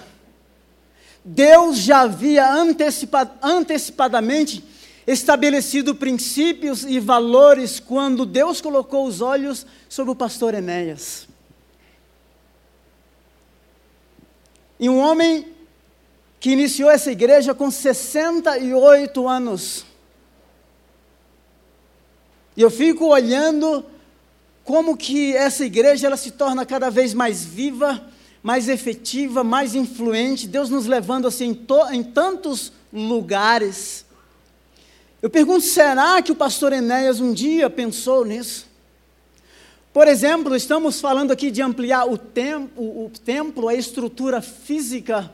Deus 1.25 1.79
já 1.79 2.01
havia 2.01 2.47
antecipa, 2.47 3.31
antecipadamente 3.41 4.63
estabelecido 5.07 5.95
princípios 5.95 6.83
e 6.83 6.99
valores 6.99 7.79
quando 7.79 8.27
Deus 8.27 8.61
colocou 8.61 9.07
os 9.07 9.21
olhos 9.21 9.65
sobre 9.89 10.11
o 10.11 10.15
pastor 10.15 10.53
Enéas. 10.53 11.27
E 14.79 14.89
um 14.89 14.97
homem 14.97 15.45
que 16.39 16.51
iniciou 16.51 16.89
essa 16.89 17.11
igreja 17.11 17.53
com 17.53 17.69
68 17.69 19.27
anos. 19.27 19.85
E 22.55 22.61
eu 22.61 22.71
fico 22.71 23.07
olhando 23.07 23.85
como 24.63 24.95
que 24.95 25.35
essa 25.35 25.65
igreja 25.65 26.07
ela 26.07 26.15
se 26.15 26.31
torna 26.31 26.65
cada 26.65 26.89
vez 26.89 27.13
mais 27.13 27.43
viva, 27.43 28.07
mais 28.41 28.69
efetiva, 28.69 29.43
mais 29.43 29.75
influente, 29.75 30.47
Deus 30.47 30.69
nos 30.69 30.85
levando 30.85 31.27
assim 31.27 31.49
em, 31.49 31.97
em 31.97 32.03
tantos 32.03 32.71
lugares. 32.93 34.05
Eu 35.21 35.29
pergunto, 35.29 35.61
será 35.61 36.21
que 36.21 36.31
o 36.31 36.35
pastor 36.35 36.71
Enéas 36.71 37.19
um 37.19 37.33
dia 37.33 37.69
pensou 37.69 38.23
nisso? 38.23 38.68
Por 39.91 40.07
exemplo, 40.07 40.55
estamos 40.55 41.01
falando 41.01 41.31
aqui 41.31 41.49
de 41.49 41.61
ampliar 41.61 42.05
o, 42.07 42.13
o 42.75 43.11
templo, 43.23 43.67
a 43.67 43.73
estrutura 43.73 44.39
física. 44.41 45.31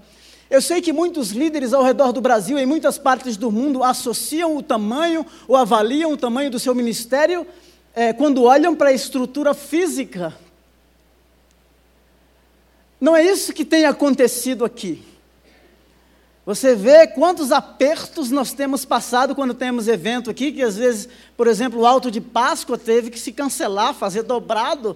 Eu 0.49 0.61
sei 0.61 0.81
que 0.81 0.93
muitos 0.93 1.31
líderes 1.31 1.73
ao 1.73 1.83
redor 1.83 2.13
do 2.13 2.21
Brasil, 2.21 2.57
em 2.57 2.65
muitas 2.65 2.97
partes 2.97 3.35
do 3.35 3.51
mundo, 3.51 3.83
associam 3.83 4.55
o 4.55 4.63
tamanho 4.63 5.25
ou 5.47 5.57
avaliam 5.57 6.11
o 6.11 6.17
tamanho 6.17 6.49
do 6.49 6.59
seu 6.59 6.73
ministério 6.73 7.45
é, 7.93 8.13
quando 8.13 8.43
olham 8.43 8.75
para 8.75 8.89
a 8.89 8.93
estrutura 8.93 9.53
física. 9.53 10.33
Não 12.99 13.15
é 13.15 13.23
isso 13.23 13.53
que 13.53 13.65
tem 13.65 13.85
acontecido 13.85 14.63
aqui. 14.63 15.03
Você 16.45 16.75
vê 16.75 17.07
quantos 17.07 17.51
apertos 17.51 18.29
nós 18.29 18.53
temos 18.53 18.85
passado 18.85 19.33
quando 19.33 19.55
temos 19.55 19.87
evento 19.87 20.29
aqui, 20.29 20.51
que 20.51 20.61
às 20.61 20.77
vezes, 20.77 21.09
por 21.35 21.47
exemplo, 21.47 21.79
o 21.79 21.85
Alto 21.87 22.11
de 22.11 22.21
Páscoa 22.21 22.77
teve 22.77 23.09
que 23.09 23.19
se 23.19 23.31
cancelar, 23.31 23.95
fazer 23.95 24.21
dobrado. 24.21 24.95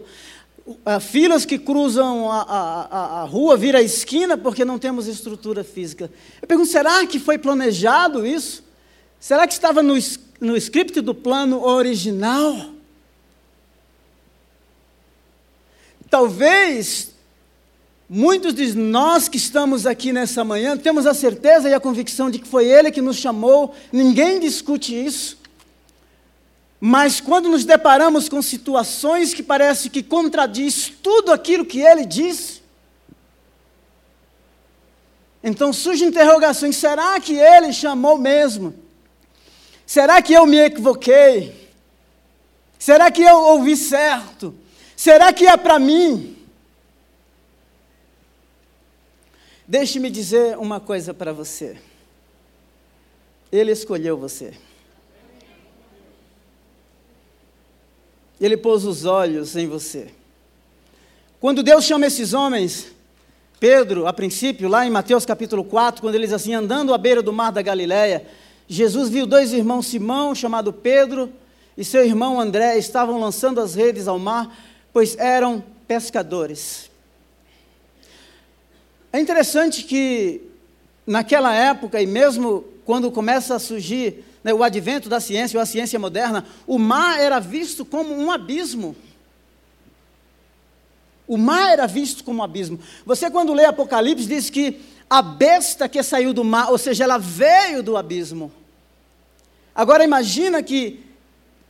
Uh, 0.67 0.99
filas 1.01 1.45
que 1.45 1.57
cruzam 1.57 2.31
a, 2.31 2.41
a, 2.43 3.21
a, 3.21 3.23
rua, 3.23 3.57
vira 3.57 3.79
a 3.79 3.81
esquina, 3.81 4.37
porque 4.37 4.63
não 4.63 4.77
temos 4.77 5.07
estrutura 5.07 5.63
física. 5.63 6.11
Eu 6.39 6.47
pergunto, 6.47 6.69
será 6.69 7.03
que 7.07 7.17
foi 7.17 7.39
planejado 7.39 8.27
isso? 8.27 8.63
Será 9.19 9.47
que 9.47 9.53
estava 9.53 9.81
no, 9.81 9.95
no 10.39 10.55
script 10.55 11.01
do 11.01 11.15
plano 11.15 11.65
original? 11.65 12.73
Talvez 16.11 17.15
Muitos 18.11 18.55
de 18.55 18.73
nós 18.75 19.29
que 19.29 19.37
estamos 19.37 19.85
aqui 19.85 20.11
nessa 20.11 20.43
manhã 20.43 20.75
temos 20.75 21.05
a 21.05 21.13
certeza 21.13 21.69
e 21.69 21.75
a 21.75 21.79
convicção 21.79 22.31
de 22.31 22.39
que 22.39 22.47
foi 22.47 22.65
Ele 22.65 22.89
que 22.89 23.03
nos 23.03 23.17
chamou, 23.17 23.75
ninguém 23.91 24.39
discute 24.39 24.95
isso. 24.95 25.37
Mas 26.81 27.21
quando 27.21 27.49
nos 27.49 27.65
deparamos 27.65 28.27
com 28.27 28.41
situações 28.41 29.31
que 29.31 29.43
parece 29.43 29.91
que 29.91 30.01
contradiz 30.01 30.91
tudo 31.03 31.31
aquilo 31.31 31.63
que 31.63 31.81
Ele 31.81 32.03
disse, 32.03 32.63
então 35.43 35.71
surgem 35.71 36.07
interrogações: 36.07 36.77
será 36.77 37.19
que 37.19 37.35
Ele 37.35 37.71
chamou 37.71 38.17
mesmo? 38.17 38.73
Será 39.85 40.19
que 40.19 40.33
eu 40.33 40.47
me 40.47 40.57
equivoquei? 40.57 41.69
Será 42.79 43.11
que 43.11 43.21
eu 43.21 43.37
ouvi 43.37 43.77
certo? 43.77 44.55
Será 44.95 45.31
que 45.31 45.45
é 45.45 45.55
para 45.55 45.77
mim? 45.77 46.38
Deixe-me 49.69 50.09
dizer 50.09 50.57
uma 50.57 50.79
coisa 50.79 51.13
para 51.13 51.31
você. 51.31 51.77
Ele 53.51 53.71
escolheu 53.71 54.17
você. 54.17 54.55
Ele 58.41 58.57
pôs 58.57 58.83
os 58.83 59.05
olhos 59.05 59.55
em 59.55 59.67
você. 59.67 60.07
Quando 61.39 61.61
Deus 61.61 61.85
chama 61.85 62.07
esses 62.07 62.33
homens, 62.33 62.87
Pedro, 63.59 64.07
a 64.07 64.11
princípio, 64.11 64.67
lá 64.67 64.87
em 64.87 64.89
Mateus 64.89 65.23
capítulo 65.23 65.63
4, 65.63 66.01
quando 66.01 66.15
eles 66.15 66.33
assim 66.33 66.55
andando 66.55 66.91
à 66.91 66.97
beira 66.97 67.21
do 67.21 67.31
mar 67.31 67.51
da 67.51 67.61
Galileia, 67.61 68.25
Jesus 68.67 69.07
viu 69.07 69.27
dois 69.27 69.53
irmãos 69.53 69.85
Simão, 69.85 70.33
chamado 70.33 70.73
Pedro, 70.73 71.31
e 71.77 71.85
seu 71.85 72.03
irmão 72.03 72.41
André 72.41 72.79
estavam 72.79 73.19
lançando 73.19 73.61
as 73.61 73.75
redes 73.75 74.07
ao 74.07 74.17
mar, 74.17 74.51
pois 74.91 75.15
eram 75.15 75.63
pescadores. 75.87 76.88
É 79.11 79.19
interessante 79.19 79.83
que 79.83 80.41
naquela 81.05 81.53
época, 81.53 82.01
e 82.01 82.05
mesmo 82.05 82.63
quando 82.85 83.11
começa 83.11 83.55
a 83.55 83.59
surgir 83.59 84.23
né, 84.43 84.53
o 84.53 84.63
advento 84.63 85.09
da 85.09 85.19
ciência 85.19 85.57
ou 85.57 85.61
a 85.61 85.65
ciência 85.65 85.99
moderna, 85.99 86.45
o 86.65 86.77
mar 86.77 87.19
era 87.19 87.39
visto 87.39 87.83
como 87.83 88.13
um 88.13 88.31
abismo. 88.31 88.95
O 91.27 91.37
mar 91.37 91.71
era 91.71 91.85
visto 91.85 92.23
como 92.23 92.39
um 92.39 92.43
abismo. 92.43 92.79
Você, 93.05 93.29
quando 93.29 93.53
lê 93.53 93.65
Apocalipse, 93.65 94.27
diz 94.27 94.49
que 94.49 94.79
a 95.09 95.21
besta 95.21 95.89
que 95.89 96.01
saiu 96.03 96.33
do 96.33 96.43
mar, 96.43 96.71
ou 96.71 96.77
seja, 96.77 97.03
ela 97.03 97.17
veio 97.17 97.81
do 97.81 97.97
abismo. 97.97 98.51
Agora 99.73 100.03
imagina 100.03 100.61
que 100.61 101.03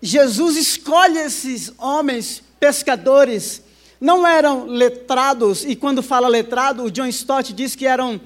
Jesus 0.01 0.55
escolhe 0.55 1.19
esses 1.19 1.73
homens 1.77 2.41
pescadores, 2.59 3.61
não 3.99 4.25
eram 4.25 4.65
letrados, 4.65 5.65
e 5.65 5.75
quando 5.75 6.01
fala 6.01 6.27
letrado, 6.27 6.83
o 6.83 6.91
John 6.91 7.07
Stott 7.07 7.51
diz 7.51 7.75
que 7.75 7.85
eram 7.85 8.19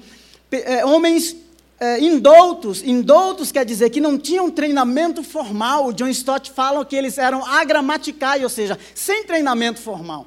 é, 0.50 0.84
homens 0.86 1.36
é, 1.80 1.98
indoutos. 2.00 2.82
Indoutos 2.82 3.50
quer 3.50 3.64
dizer 3.64 3.90
que 3.90 4.00
não 4.00 4.16
tinham 4.16 4.50
treinamento 4.50 5.22
formal. 5.22 5.86
O 5.86 5.92
John 5.92 6.08
Stott 6.08 6.50
fala 6.50 6.84
que 6.84 6.94
eles 6.94 7.18
eram 7.18 7.44
agramaticais, 7.44 8.42
ou 8.42 8.48
seja, 8.48 8.78
sem 8.94 9.24
treinamento 9.24 9.80
formal. 9.80 10.26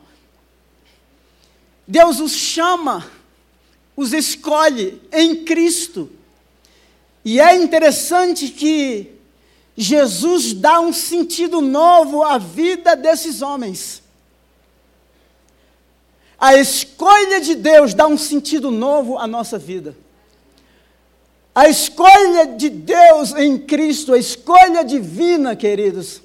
Deus 1.87 2.19
os 2.19 2.33
chama, 2.33 3.09
os 3.95 4.11
escolhe 4.11 5.01
em 5.11 5.45
Cristo. 5.45 6.11
E 7.23 7.39
é 7.39 7.55
interessante 7.55 8.49
que 8.49 9.11
Jesus 9.75 10.53
dá 10.53 10.79
um 10.79 10.91
sentido 10.91 11.61
novo 11.61 12.23
à 12.23 12.37
vida 12.37 12.95
desses 12.95 13.41
homens. 13.41 14.01
A 16.39 16.55
escolha 16.55 17.41
de 17.41 17.55
Deus 17.55 17.93
dá 17.93 18.07
um 18.07 18.17
sentido 18.17 18.69
novo 18.69 19.17
à 19.17 19.25
nossa 19.25 19.57
vida. 19.57 19.95
A 21.53 21.67
escolha 21.67 22.45
de 22.55 22.69
Deus 22.69 23.33
em 23.33 23.57
Cristo, 23.57 24.13
a 24.13 24.17
escolha 24.17 24.83
divina, 24.83 25.55
queridos, 25.55 26.21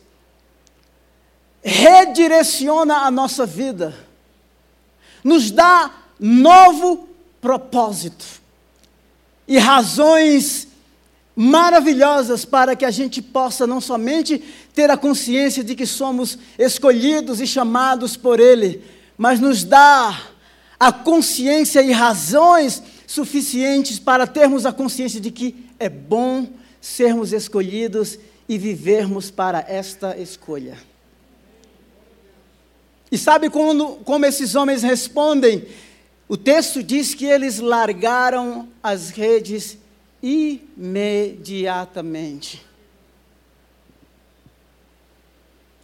redireciona 1.62 2.98
a 2.98 3.10
nossa 3.10 3.46
vida 3.46 3.94
nos 5.22 5.50
dá 5.50 5.90
novo 6.18 7.08
propósito 7.40 8.24
e 9.46 9.58
razões 9.58 10.68
maravilhosas 11.34 12.44
para 12.44 12.76
que 12.76 12.84
a 12.84 12.90
gente 12.90 13.22
possa 13.22 13.66
não 13.66 13.80
somente 13.80 14.38
ter 14.74 14.90
a 14.90 14.96
consciência 14.96 15.64
de 15.64 15.74
que 15.74 15.86
somos 15.86 16.38
escolhidos 16.58 17.40
e 17.40 17.46
chamados 17.46 18.16
por 18.16 18.38
Ele, 18.38 18.82
mas 19.22 19.38
nos 19.38 19.62
dá 19.62 20.20
a 20.80 20.92
consciência 20.92 21.80
e 21.80 21.92
razões 21.92 22.82
suficientes 23.06 24.00
para 24.00 24.26
termos 24.26 24.66
a 24.66 24.72
consciência 24.72 25.20
de 25.20 25.30
que 25.30 25.64
é 25.78 25.88
bom 25.88 26.48
sermos 26.80 27.32
escolhidos 27.32 28.18
e 28.48 28.58
vivermos 28.58 29.30
para 29.30 29.64
esta 29.68 30.18
escolha. 30.18 30.76
E 33.12 33.16
sabe 33.16 33.48
como, 33.48 33.98
como 33.98 34.26
esses 34.26 34.56
homens 34.56 34.82
respondem? 34.82 35.68
O 36.26 36.36
texto 36.36 36.82
diz 36.82 37.14
que 37.14 37.24
eles 37.24 37.60
largaram 37.60 38.68
as 38.82 39.10
redes 39.10 39.78
imediatamente. 40.20 42.60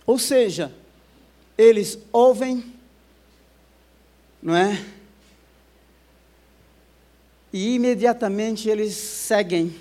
Ou 0.05 0.19
seja, 0.19 0.73
eles 1.57 2.01
ouvem, 2.11 2.77
não 4.43 4.55
é? 4.55 4.85
E 7.53 7.75
imediatamente 7.75 8.69
eles 8.69 8.95
seguem. 8.95 9.75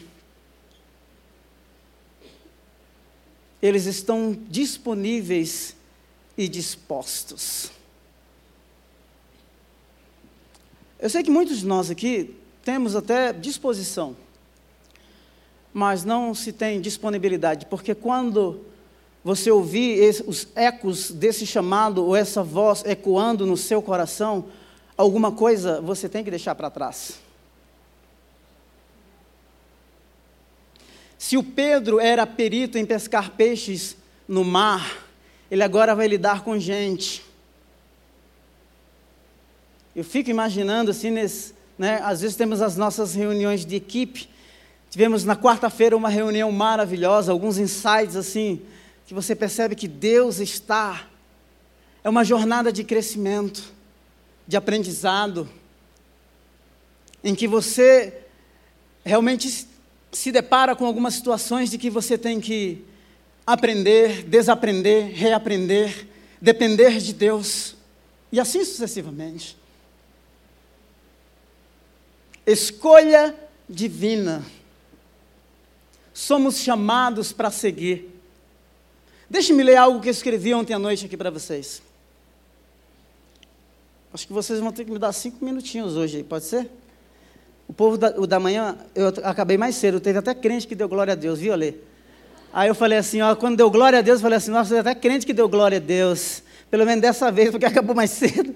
Eles 3.62 3.86
estão 3.86 4.38
disponíveis 4.50 5.76
e 6.38 6.48
dispostos. 6.48 7.72
Eu 11.00 11.10
sei 11.10 11.24
que 11.24 11.30
muitos 11.30 11.60
de 11.60 11.66
nós 11.66 11.92
aqui 11.92 12.36
temos 12.64 12.96
até 12.96 13.32
disposição, 13.32 14.16
mas 15.74 16.04
não 16.04 16.34
se 16.34 16.52
tem 16.52 16.82
disponibilidade, 16.82 17.66
porque 17.68 17.94
quando 17.94 18.66
você 19.24 19.52
ouvir 19.52 20.24
os 20.26 20.48
ecos 20.56 21.12
desse 21.12 21.46
chamado 21.46 22.06
ou 22.06 22.16
essa 22.16 22.44
voz 22.44 22.84
ecoando 22.86 23.46
no 23.46 23.58
seu 23.58 23.82
coração, 23.82 24.46
alguma 24.96 25.32
coisa 25.32 25.82
você 25.82 26.08
tem 26.08 26.24
que 26.24 26.32
deixar 26.32 26.56
para 26.56 26.70
trás. 26.70 27.20
Se 31.18 31.36
o 31.36 31.44
Pedro 31.44 32.00
era 32.00 32.26
perito 32.26 32.78
em 32.78 32.86
pescar 32.86 33.32
peixes 33.32 33.98
no 34.28 34.44
mar, 34.44 35.06
ele 35.50 35.64
agora 35.64 35.96
vai 35.96 36.08
lidar 36.08 36.44
com 36.44 36.60
gente. 36.60 37.26
Eu 39.96 40.04
fico 40.04 40.30
imaginando 40.30 40.92
assim, 40.92 41.10
nesse, 41.10 41.54
né, 41.78 42.00
às 42.04 42.22
vezes 42.22 42.36
temos 42.36 42.62
as 42.62 42.78
nossas 42.78 43.16
reuniões 43.16 43.66
de 43.66 43.76
equipe. 43.76 44.30
Tivemos 44.90 45.24
na 45.24 45.36
quarta-feira 45.36 45.98
uma 45.98 46.08
reunião 46.08 46.52
maravilhosa, 46.52 47.32
alguns 47.32 47.58
insights 47.58 48.16
assim, 48.16 48.62
que 49.08 49.14
você 49.14 49.34
percebe 49.34 49.74
que 49.74 49.88
Deus 49.88 50.40
está. 50.40 51.08
É 52.04 52.10
uma 52.10 52.26
jornada 52.26 52.74
de 52.74 52.84
crescimento, 52.84 53.64
de 54.46 54.58
aprendizado, 54.58 55.50
em 57.24 57.34
que 57.34 57.48
você 57.48 58.22
realmente 59.06 59.66
se 60.12 60.32
depara 60.32 60.76
com 60.76 60.86
algumas 60.86 61.14
situações 61.14 61.72
de 61.72 61.78
que 61.78 61.90
você 61.90 62.18
tem 62.18 62.42
que 62.42 62.84
aprender, 63.46 64.24
desaprender, 64.24 65.14
reaprender, 65.14 66.06
depender 66.42 67.00
de 67.00 67.14
Deus, 67.14 67.78
e 68.30 68.42
assim 68.42 68.66
sucessivamente. 68.66 69.58
Escolha 72.46 73.34
divina. 73.70 74.46
Somos 76.14 76.58
chamados 76.58 77.32
para 77.32 77.50
seguir. 77.50 78.17
Deixe-me 79.30 79.62
ler 79.62 79.76
algo 79.76 80.00
que 80.00 80.08
eu 80.08 80.12
escrevi 80.12 80.54
ontem 80.54 80.74
à 80.74 80.80
noite 80.80 81.06
aqui 81.06 81.18
para 81.18 81.30
vocês. 81.30 81.82
Acho 84.14 84.26
que 84.26 84.34
vocês 84.34 84.60
vão 84.60 84.72
ter 84.72 84.86
que 84.86 84.92
me 84.92 84.98
dar 84.98 85.12
cinco 85.12 85.44
minutinhos 85.44 85.96
hoje, 85.96 86.24
pode 86.24 86.46
ser? 86.46 86.70
O 87.68 87.74
povo 87.74 87.98
da, 87.98 88.14
o 88.18 88.26
da 88.26 88.40
manhã, 88.40 88.78
eu 88.96 89.10
acabei 89.24 89.58
mais 89.58 89.76
cedo, 89.76 90.00
teve 90.00 90.18
até 90.18 90.34
crente 90.34 90.66
que 90.66 90.76
deu 90.76 90.88
glória 90.88 91.12
a 91.12 91.16
Deus, 91.16 91.40
viu, 91.40 91.52
Alê? 91.52 91.74
Aí 92.54 92.70
eu 92.70 92.76
falei 92.76 92.98
assim, 92.98 93.22
ó, 93.22 93.36
quando 93.36 93.58
deu 93.58 93.70
glória 93.70 94.00
a 94.00 94.02
Deus, 94.02 94.20
eu 94.20 94.24
falei 94.24 94.38
assim, 94.38 94.52
nossa, 94.52 94.80
até 94.80 94.96
crente 94.96 95.26
que 95.26 95.34
deu 95.34 95.50
glória 95.50 95.78
a 95.78 95.82
Deus. 95.82 96.42
Pelo 96.72 96.86
menos 96.86 97.02
dessa 97.02 97.30
vez, 97.30 97.52
porque 97.52 97.66
acabou 97.68 97.96
mais 97.96 98.12
cedo. 98.12 98.56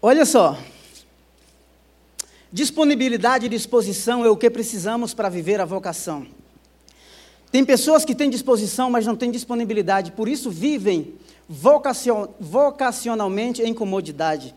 Olha 0.00 0.24
só. 0.24 0.58
Disponibilidade 2.50 3.46
e 3.46 3.48
disposição 3.48 4.24
é 4.24 4.30
o 4.30 4.36
que 4.36 4.48
precisamos 4.48 5.12
para 5.12 5.28
viver 5.28 5.60
a 5.60 5.66
vocação. 5.66 6.26
Tem 7.50 7.64
pessoas 7.64 8.04
que 8.04 8.14
têm 8.14 8.28
disposição, 8.28 8.90
mas 8.90 9.06
não 9.06 9.16
têm 9.16 9.30
disponibilidade, 9.30 10.12
por 10.12 10.28
isso 10.28 10.50
vivem 10.50 11.14
vocacionalmente 11.48 13.62
em 13.62 13.72
comodidade. 13.72 14.54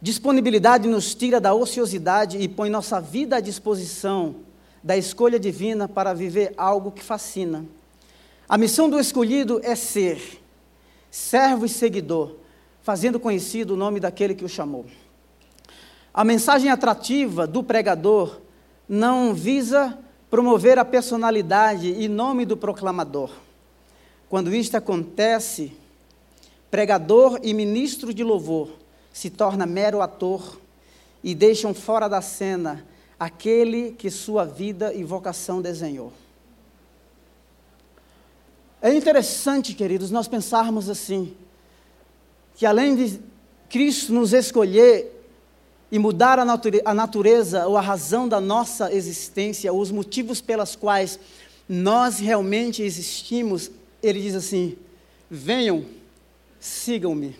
Disponibilidade 0.00 0.88
nos 0.88 1.14
tira 1.14 1.38
da 1.40 1.52
ociosidade 1.54 2.38
e 2.38 2.48
põe 2.48 2.70
nossa 2.70 2.98
vida 3.00 3.36
à 3.36 3.40
disposição 3.40 4.36
da 4.82 4.96
escolha 4.96 5.38
divina 5.38 5.86
para 5.86 6.14
viver 6.14 6.54
algo 6.56 6.90
que 6.90 7.04
fascina. 7.04 7.64
A 8.48 8.58
missão 8.58 8.88
do 8.88 8.98
escolhido 8.98 9.60
é 9.62 9.76
ser 9.76 10.40
servo 11.10 11.66
e 11.66 11.68
seguidor, 11.68 12.36
fazendo 12.82 13.20
conhecido 13.20 13.74
o 13.74 13.76
nome 13.76 14.00
daquele 14.00 14.34
que 14.34 14.44
o 14.44 14.48
chamou. 14.48 14.86
A 16.12 16.24
mensagem 16.24 16.70
atrativa 16.70 17.46
do 17.46 17.62
pregador 17.62 18.40
não 18.88 19.34
visa 19.34 19.98
promover 20.32 20.78
a 20.78 20.84
personalidade 20.84 21.88
e 21.92 22.08
nome 22.08 22.46
do 22.46 22.56
proclamador. 22.56 23.30
Quando 24.30 24.54
isto 24.54 24.74
acontece, 24.74 25.76
pregador 26.70 27.38
e 27.42 27.52
ministro 27.52 28.14
de 28.14 28.24
louvor 28.24 28.70
se 29.12 29.28
torna 29.28 29.66
mero 29.66 30.00
ator 30.00 30.58
e 31.22 31.34
deixam 31.34 31.74
fora 31.74 32.08
da 32.08 32.22
cena 32.22 32.82
aquele 33.20 33.92
que 33.92 34.10
sua 34.10 34.46
vida 34.46 34.94
e 34.94 35.04
vocação 35.04 35.60
desenhou. 35.60 36.14
É 38.80 38.90
interessante, 38.94 39.74
queridos, 39.74 40.10
nós 40.10 40.28
pensarmos 40.28 40.88
assim, 40.88 41.36
que 42.54 42.64
além 42.64 42.96
de 42.96 43.20
Cristo 43.68 44.14
nos 44.14 44.32
escolher 44.32 45.21
e 45.92 45.98
mudar 45.98 46.38
a, 46.38 46.44
natureza, 46.44 46.82
a 46.86 46.94
natureza 46.94 47.66
ou 47.66 47.76
a 47.76 47.80
razão 47.82 48.26
da 48.26 48.40
nossa 48.40 48.90
existência, 48.90 49.70
os 49.74 49.90
motivos 49.90 50.40
pelas 50.40 50.74
quais 50.74 51.20
nós 51.68 52.18
realmente 52.18 52.82
existimos, 52.82 53.70
ele 54.02 54.22
diz 54.22 54.34
assim: 54.34 54.74
venham, 55.30 55.84
sigam-me. 56.58 57.36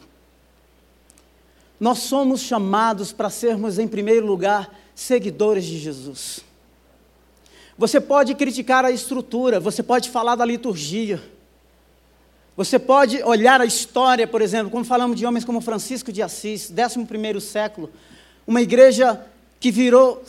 Nós 1.80 2.00
somos 2.00 2.42
chamados 2.42 3.10
para 3.10 3.30
sermos, 3.30 3.78
em 3.78 3.88
primeiro 3.88 4.26
lugar, 4.26 4.78
seguidores 4.94 5.64
de 5.64 5.78
Jesus. 5.78 6.40
Você 7.78 8.02
pode 8.02 8.34
criticar 8.34 8.84
a 8.84 8.90
estrutura, 8.90 9.58
você 9.58 9.82
pode 9.82 10.10
falar 10.10 10.36
da 10.36 10.44
liturgia, 10.44 11.22
você 12.54 12.78
pode 12.78 13.22
olhar 13.22 13.62
a 13.62 13.64
história, 13.64 14.26
por 14.26 14.42
exemplo, 14.42 14.70
como 14.70 14.84
falamos 14.84 15.18
de 15.18 15.24
homens 15.24 15.42
como 15.42 15.62
Francisco 15.62 16.12
de 16.12 16.22
Assis, 16.22 16.70
11 16.70 17.40
século, 17.40 17.90
uma 18.46 18.62
igreja 18.62 19.24
que 19.60 19.70
virou 19.70 20.24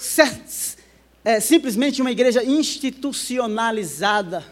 é, 1.26 1.40
simplesmente 1.40 2.02
uma 2.02 2.12
igreja 2.12 2.44
institucionalizada, 2.44 4.46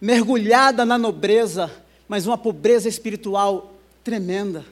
mergulhada 0.00 0.84
na 0.84 0.96
nobreza, 0.96 1.70
mas 2.08 2.26
uma 2.26 2.38
pobreza 2.38 2.88
espiritual 2.88 3.72
tremenda. 4.02 4.64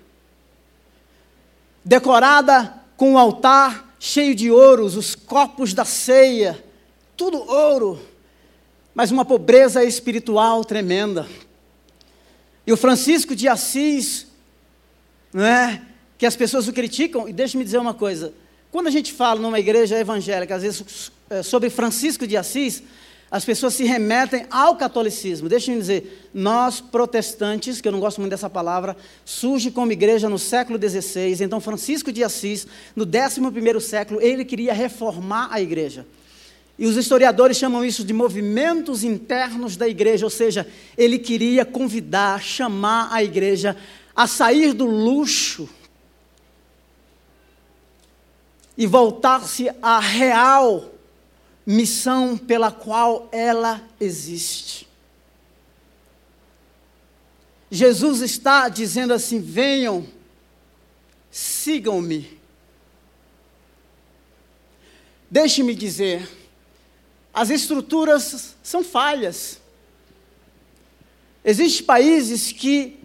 Decorada 1.84 2.74
com 2.96 3.12
um 3.12 3.18
altar 3.18 3.94
cheio 3.98 4.34
de 4.34 4.50
ouros, 4.50 4.96
os 4.96 5.14
copos 5.14 5.74
da 5.74 5.84
ceia, 5.84 6.62
tudo 7.16 7.38
ouro, 7.38 8.00
mas 8.94 9.10
uma 9.10 9.24
pobreza 9.24 9.84
espiritual 9.84 10.64
tremenda. 10.64 11.26
E 12.66 12.72
o 12.72 12.76
Francisco 12.76 13.34
de 13.34 13.48
Assis, 13.48 14.26
não 15.32 15.44
é? 15.44 15.82
Que 16.22 16.26
as 16.26 16.36
pessoas 16.36 16.68
o 16.68 16.72
criticam, 16.72 17.28
e 17.28 17.32
deixe-me 17.32 17.64
dizer 17.64 17.78
uma 17.78 17.94
coisa: 17.94 18.32
quando 18.70 18.86
a 18.86 18.90
gente 18.92 19.12
fala 19.12 19.40
numa 19.40 19.58
igreja 19.58 19.98
evangélica, 19.98 20.54
às 20.54 20.62
vezes 20.62 21.10
é, 21.28 21.42
sobre 21.42 21.68
Francisco 21.68 22.28
de 22.28 22.36
Assis, 22.36 22.80
as 23.28 23.44
pessoas 23.44 23.74
se 23.74 23.82
remetem 23.82 24.46
ao 24.48 24.76
catolicismo. 24.76 25.48
Deixe-me 25.48 25.78
dizer, 25.78 26.30
nós 26.32 26.80
protestantes, 26.80 27.80
que 27.80 27.88
eu 27.88 27.90
não 27.90 27.98
gosto 27.98 28.20
muito 28.20 28.30
dessa 28.30 28.48
palavra, 28.48 28.96
surge 29.24 29.72
como 29.72 29.90
igreja 29.90 30.28
no 30.28 30.38
século 30.38 30.78
XVI, 30.78 31.42
então 31.42 31.60
Francisco 31.60 32.12
de 32.12 32.22
Assis, 32.22 32.68
no 32.94 33.04
11º 33.04 33.80
século, 33.80 34.20
ele 34.20 34.44
queria 34.44 34.72
reformar 34.72 35.48
a 35.50 35.60
igreja. 35.60 36.06
E 36.78 36.86
os 36.86 36.96
historiadores 36.96 37.56
chamam 37.56 37.84
isso 37.84 38.04
de 38.04 38.12
movimentos 38.12 39.02
internos 39.02 39.76
da 39.76 39.88
igreja, 39.88 40.24
ou 40.24 40.30
seja, 40.30 40.68
ele 40.96 41.18
queria 41.18 41.64
convidar, 41.64 42.40
chamar 42.40 43.08
a 43.10 43.24
igreja 43.24 43.76
a 44.14 44.28
sair 44.28 44.72
do 44.72 44.86
luxo 44.86 45.68
e 48.82 48.86
voltar-se 48.88 49.70
à 49.80 50.00
real 50.00 50.92
missão 51.64 52.36
pela 52.36 52.72
qual 52.72 53.28
ela 53.30 53.80
existe. 54.00 54.88
Jesus 57.70 58.22
está 58.22 58.68
dizendo 58.68 59.14
assim: 59.14 59.38
venham, 59.38 60.04
sigam-me. 61.30 62.40
Deixe-me 65.30 65.76
dizer, 65.76 66.28
as 67.32 67.50
estruturas 67.50 68.56
são 68.64 68.82
falhas. 68.82 69.60
Existem 71.44 71.86
países 71.86 72.50
que 72.50 72.98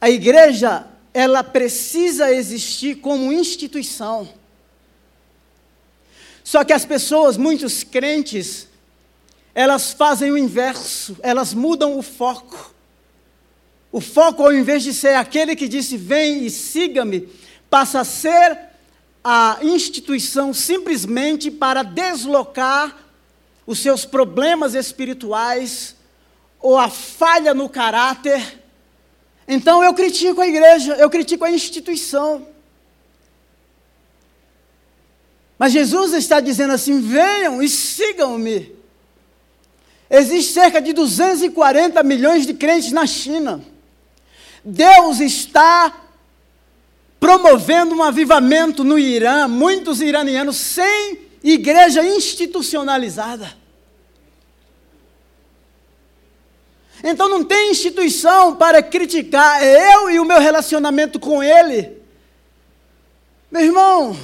a 0.00 0.08
igreja 0.08 0.86
ela 1.12 1.44
precisa 1.44 2.32
existir 2.32 3.02
como 3.02 3.30
instituição. 3.30 4.40
Só 6.44 6.64
que 6.64 6.72
as 6.72 6.84
pessoas, 6.84 7.36
muitos 7.36 7.84
crentes, 7.84 8.68
elas 9.54 9.92
fazem 9.92 10.30
o 10.30 10.38
inverso, 10.38 11.16
elas 11.22 11.54
mudam 11.54 11.98
o 11.98 12.02
foco. 12.02 12.74
O 13.90 14.00
foco, 14.00 14.42
ao 14.42 14.52
invés 14.52 14.82
de 14.82 14.94
ser 14.94 15.14
aquele 15.14 15.54
que 15.54 15.68
disse 15.68 15.96
vem 15.96 16.44
e 16.46 16.50
siga-me, 16.50 17.28
passa 17.68 18.00
a 18.00 18.04
ser 18.04 18.58
a 19.22 19.58
instituição 19.62 20.52
simplesmente 20.52 21.50
para 21.50 21.82
deslocar 21.82 22.96
os 23.66 23.78
seus 23.78 24.04
problemas 24.04 24.74
espirituais 24.74 25.94
ou 26.58 26.78
a 26.78 26.88
falha 26.88 27.54
no 27.54 27.68
caráter. 27.68 28.60
Então 29.46 29.84
eu 29.84 29.92
critico 29.94 30.40
a 30.40 30.46
igreja, 30.46 30.94
eu 30.96 31.10
critico 31.10 31.44
a 31.44 31.50
instituição. 31.50 32.46
Mas 35.62 35.70
Jesus 35.70 36.12
está 36.14 36.40
dizendo 36.40 36.72
assim: 36.72 37.00
venham 37.00 37.62
e 37.62 37.68
sigam-me. 37.68 38.74
Existe 40.10 40.54
cerca 40.54 40.82
de 40.82 40.92
240 40.92 42.02
milhões 42.02 42.44
de 42.44 42.52
crentes 42.52 42.90
na 42.90 43.06
China. 43.06 43.64
Deus 44.64 45.20
está 45.20 46.00
promovendo 47.20 47.94
um 47.94 48.02
avivamento 48.02 48.82
no 48.82 48.98
Irã, 48.98 49.46
muitos 49.46 50.00
iranianos 50.00 50.56
sem 50.56 51.20
igreja 51.44 52.04
institucionalizada. 52.04 53.56
Então 57.04 57.28
não 57.28 57.44
tem 57.44 57.70
instituição 57.70 58.56
para 58.56 58.82
criticar 58.82 59.62
eu 59.62 60.10
e 60.10 60.18
o 60.18 60.24
meu 60.24 60.40
relacionamento 60.40 61.20
com 61.20 61.40
Ele. 61.40 62.02
Meu 63.48 63.62
irmão, 63.62 64.16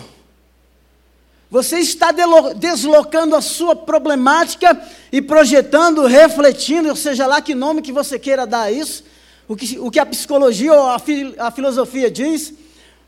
você 1.51 1.79
está 1.79 2.13
deslocando 2.57 3.35
a 3.35 3.41
sua 3.41 3.75
problemática 3.75 4.79
e 5.11 5.23
projetando, 5.23 6.05
refletindo, 6.05 6.91
ou 6.91 6.97
seja 6.97 7.27
lá 7.27 7.41
que 7.41 7.55
nome 7.55 7.81
que 7.81 7.93
você 7.93 8.19
queira 8.19 8.47
dar 8.47 8.65
a 8.65 8.73
isso, 8.73 9.03
o 9.47 9.57
que, 9.57 9.79
o 9.79 9.91
que 9.91 9.99
a 9.99 10.05
psicologia 10.05 10.75
ou 10.75 10.91
a, 10.91 10.99
fi, 10.99 11.35
a 11.39 11.51
filosofia 11.51 12.11
diz. 12.11 12.53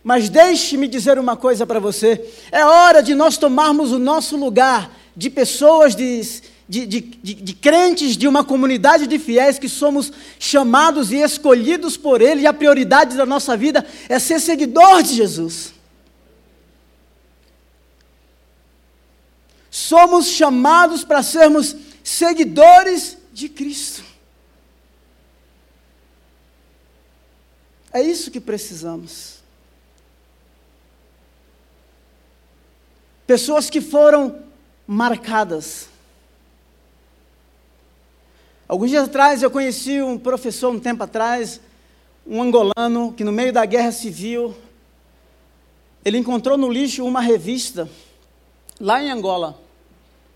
Mas 0.02 0.30
deixe-me 0.30 0.88
dizer 0.88 1.18
uma 1.18 1.36
coisa 1.36 1.66
para 1.66 1.78
você: 1.78 2.24
é 2.50 2.64
hora 2.64 3.02
de 3.02 3.14
nós 3.14 3.36
tomarmos 3.36 3.92
o 3.92 3.98
nosso 3.98 4.38
lugar 4.38 4.90
de 5.14 5.28
pessoas, 5.28 5.94
de, 5.94 6.22
de, 6.66 6.86
de, 6.86 7.00
de, 7.00 7.34
de 7.34 7.52
crentes, 7.52 8.16
de 8.16 8.26
uma 8.26 8.42
comunidade 8.42 9.06
de 9.06 9.18
fiéis 9.18 9.58
que 9.58 9.68
somos 9.68 10.10
chamados 10.38 11.12
e 11.12 11.16
escolhidos 11.16 11.98
por 11.98 12.22
Ele, 12.22 12.40
e 12.40 12.46
a 12.46 12.54
prioridade 12.54 13.18
da 13.18 13.26
nossa 13.26 13.54
vida 13.54 13.84
é 14.08 14.18
ser 14.18 14.40
seguidor 14.40 15.02
de 15.02 15.14
Jesus. 15.14 15.79
Somos 19.90 20.28
chamados 20.28 21.02
para 21.02 21.20
sermos 21.20 21.74
seguidores 22.04 23.18
de 23.32 23.48
Cristo. 23.48 24.04
É 27.92 28.00
isso 28.00 28.30
que 28.30 28.40
precisamos. 28.40 29.40
Pessoas 33.26 33.68
que 33.68 33.80
foram 33.80 34.40
marcadas. 34.86 35.88
Alguns 38.68 38.90
dias 38.90 39.08
atrás 39.08 39.42
eu 39.42 39.50
conheci 39.50 40.00
um 40.00 40.16
professor, 40.16 40.72
um 40.72 40.78
tempo 40.78 41.02
atrás, 41.02 41.60
um 42.24 42.40
angolano, 42.40 43.12
que 43.12 43.24
no 43.24 43.32
meio 43.32 43.52
da 43.52 43.66
guerra 43.66 43.90
civil, 43.90 44.56
ele 46.04 46.18
encontrou 46.18 46.56
no 46.56 46.70
lixo 46.70 47.04
uma 47.04 47.20
revista 47.20 47.90
lá 48.78 49.02
em 49.02 49.10
Angola, 49.10 49.60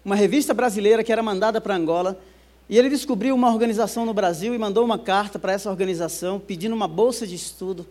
uma 0.04 0.14
revista 0.14 0.52
brasileira 0.52 1.02
que 1.02 1.12
era 1.12 1.22
mandada 1.22 1.60
para 1.60 1.74
Angola, 1.74 2.20
e 2.68 2.78
ele 2.78 2.88
descobriu 2.88 3.34
uma 3.34 3.50
organização 3.50 4.04
no 4.04 4.14
Brasil 4.14 4.54
e 4.54 4.58
mandou 4.58 4.84
uma 4.84 4.98
carta 4.98 5.38
para 5.38 5.52
essa 5.52 5.70
organização 5.70 6.38
pedindo 6.38 6.74
uma 6.74 6.88
bolsa 6.88 7.26
de 7.26 7.34
estudo. 7.34 7.86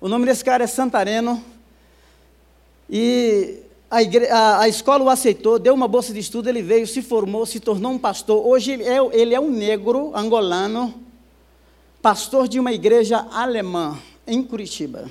O 0.00 0.08
nome 0.08 0.26
desse 0.26 0.44
cara 0.44 0.64
é 0.64 0.66
Santareno, 0.66 1.42
e 2.88 3.60
a, 3.90 4.02
igre... 4.02 4.28
a, 4.28 4.60
a, 4.60 4.68
escola 4.68 5.04
o 5.04 5.10
aceitou, 5.10 5.58
deu 5.58 5.74
uma 5.74 5.88
bolsa 5.88 6.12
de 6.12 6.20
estudo, 6.20 6.48
ele 6.48 6.62
veio, 6.62 6.86
se 6.86 7.02
formou, 7.02 7.44
se 7.44 7.60
tornou 7.60 7.92
um 7.92 7.98
pastor. 7.98 8.46
Hoje 8.46 8.72
ele 8.72 8.84
é, 8.84 8.98
ele 9.12 9.34
é 9.34 9.40
um 9.40 9.50
negro 9.50 10.12
angolano, 10.14 10.94
pastor 12.00 12.48
de 12.48 12.58
uma 12.58 12.72
igreja 12.72 13.26
alemã 13.30 13.98
em 14.26 14.42
Curitiba. 14.42 15.10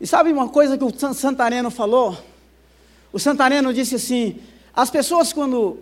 E 0.00 0.06
sabe 0.06 0.32
uma 0.32 0.48
coisa 0.48 0.78
que 0.78 0.84
o 0.84 1.14
Santareno 1.14 1.70
falou? 1.70 2.16
O 3.12 3.18
Santareno 3.18 3.74
disse 3.74 3.96
assim: 3.96 4.40
as 4.74 4.90
pessoas, 4.90 5.32
quando 5.32 5.78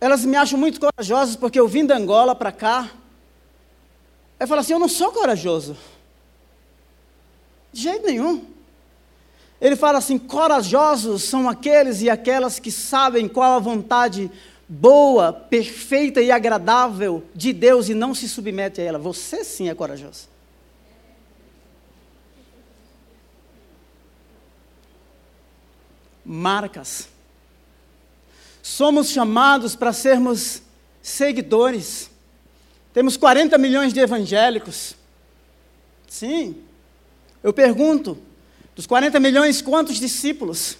elas 0.00 0.24
me 0.24 0.36
acham 0.36 0.58
muito 0.58 0.78
corajosas, 0.78 1.36
porque 1.36 1.58
eu 1.58 1.66
vim 1.66 1.86
da 1.86 1.96
Angola 1.96 2.34
para 2.34 2.52
cá, 2.52 2.90
eu 4.38 4.46
falo 4.46 4.60
assim: 4.60 4.74
eu 4.74 4.78
não 4.78 4.88
sou 4.88 5.10
corajoso. 5.10 5.76
De 7.72 7.82
jeito 7.82 8.06
nenhum. 8.06 8.44
Ele 9.58 9.74
fala 9.74 9.98
assim: 9.98 10.18
corajosos 10.18 11.22
são 11.22 11.48
aqueles 11.48 12.02
e 12.02 12.10
aquelas 12.10 12.58
que 12.58 12.70
sabem 12.70 13.26
qual 13.26 13.54
a 13.54 13.58
vontade 13.58 14.30
boa, 14.68 15.32
perfeita 15.32 16.20
e 16.20 16.30
agradável 16.30 17.22
de 17.34 17.52
Deus 17.52 17.88
e 17.88 17.94
não 17.94 18.14
se 18.14 18.28
submete 18.28 18.80
a 18.80 18.84
ela. 18.84 18.98
Você 18.98 19.44
sim 19.44 19.68
é 19.70 19.74
corajoso. 19.74 20.35
Marcas. 26.26 27.08
Somos 28.62 29.10
chamados 29.10 29.76
para 29.76 29.92
sermos 29.92 30.60
seguidores. 31.00 32.10
Temos 32.92 33.16
40 33.16 33.56
milhões 33.58 33.92
de 33.92 34.00
evangélicos. 34.00 34.96
Sim. 36.08 36.56
Eu 37.44 37.52
pergunto, 37.52 38.18
dos 38.74 38.86
40 38.86 39.20
milhões, 39.20 39.62
quantos 39.62 40.00
discípulos? 40.00 40.76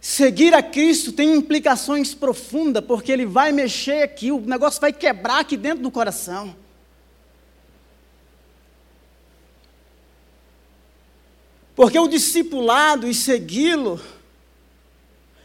Seguir 0.00 0.54
a 0.54 0.62
Cristo 0.62 1.12
tem 1.12 1.34
implicações 1.34 2.14
profundas, 2.14 2.82
porque 2.82 3.12
Ele 3.12 3.26
vai 3.26 3.52
mexer 3.52 4.02
aqui, 4.02 4.32
o 4.32 4.40
negócio 4.40 4.80
vai 4.80 4.94
quebrar 4.94 5.40
aqui 5.40 5.58
dentro 5.58 5.82
do 5.82 5.90
coração. 5.90 6.56
Porque 11.80 11.98
o 11.98 12.08
discipulado 12.08 13.08
e 13.08 13.14
segui-lo 13.14 13.98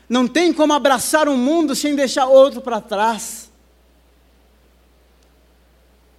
não 0.10 0.28
tem 0.28 0.52
como 0.52 0.74
abraçar 0.74 1.30
um 1.30 1.38
mundo 1.38 1.74
sem 1.74 1.96
deixar 1.96 2.26
outro 2.26 2.60
para 2.60 2.82
trás. 2.82 3.50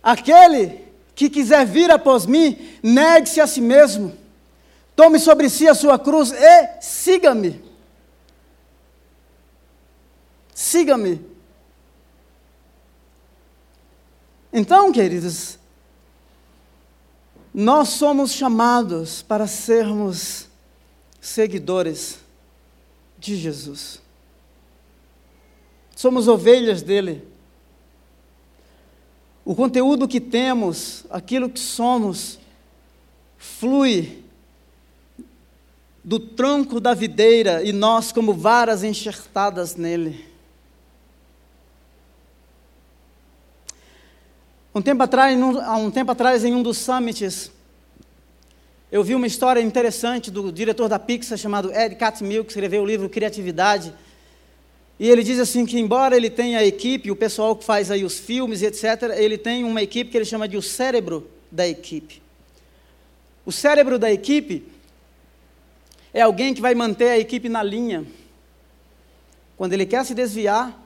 Aquele 0.02 0.86
que 1.14 1.28
quiser 1.28 1.66
vir 1.66 1.90
após 1.90 2.24
mim, 2.24 2.78
negue-se 2.82 3.42
a 3.42 3.46
si 3.46 3.60
mesmo, 3.60 4.16
tome 4.96 5.18
sobre 5.18 5.50
si 5.50 5.68
a 5.68 5.74
sua 5.74 5.98
cruz 5.98 6.32
e 6.32 6.80
siga-me. 6.80 7.62
Siga-me. 10.54 11.20
Então, 14.50 14.90
queridos, 14.90 15.58
nós 17.58 17.88
somos 17.88 18.32
chamados 18.32 19.22
para 19.22 19.46
sermos 19.46 20.46
seguidores 21.18 22.18
de 23.18 23.34
Jesus. 23.34 24.02
Somos 25.96 26.28
ovelhas 26.28 26.82
dele. 26.82 27.26
O 29.42 29.54
conteúdo 29.54 30.06
que 30.06 30.20
temos, 30.20 31.06
aquilo 31.08 31.48
que 31.48 31.58
somos, 31.58 32.38
flui 33.38 34.22
do 36.04 36.20
tronco 36.20 36.78
da 36.78 36.92
videira 36.92 37.62
e 37.62 37.72
nós, 37.72 38.12
como 38.12 38.34
varas 38.34 38.84
enxertadas 38.84 39.76
nele. 39.76 40.26
Um 44.76 44.82
tempo 44.82 45.02
atrás, 45.02 45.40
há 45.40 45.76
um 45.78 45.90
tempo 45.90 46.12
atrás, 46.12 46.44
em 46.44 46.52
um 46.52 46.62
dos 46.62 46.76
summits, 46.76 47.50
eu 48.92 49.02
vi 49.02 49.14
uma 49.14 49.26
história 49.26 49.58
interessante 49.58 50.30
do 50.30 50.52
diretor 50.52 50.86
da 50.86 50.98
Pixar 50.98 51.38
chamado 51.38 51.72
Ed 51.72 51.94
Catmull, 51.94 52.44
que 52.44 52.50
escreveu 52.50 52.82
o 52.82 52.84
livro 52.84 53.08
Criatividade. 53.08 53.90
E 55.00 55.08
ele 55.08 55.22
diz 55.22 55.38
assim 55.38 55.64
que 55.64 55.78
embora 55.78 56.14
ele 56.14 56.28
tenha 56.28 56.58
a 56.58 56.62
equipe, 56.66 57.10
o 57.10 57.16
pessoal 57.16 57.56
que 57.56 57.64
faz 57.64 57.90
aí 57.90 58.04
os 58.04 58.18
filmes 58.18 58.60
etc, 58.60 59.14
ele 59.16 59.38
tem 59.38 59.64
uma 59.64 59.80
equipe 59.80 60.10
que 60.10 60.18
ele 60.18 60.26
chama 60.26 60.46
de 60.46 60.58
o 60.58 60.62
cérebro 60.62 61.26
da 61.50 61.66
equipe. 61.66 62.20
O 63.46 63.52
cérebro 63.52 63.98
da 63.98 64.12
equipe 64.12 64.62
é 66.12 66.20
alguém 66.20 66.52
que 66.52 66.60
vai 66.60 66.74
manter 66.74 67.08
a 67.08 67.18
equipe 67.18 67.48
na 67.48 67.62
linha. 67.62 68.04
Quando 69.56 69.72
ele 69.72 69.86
quer 69.86 70.04
se 70.04 70.14
desviar, 70.14 70.78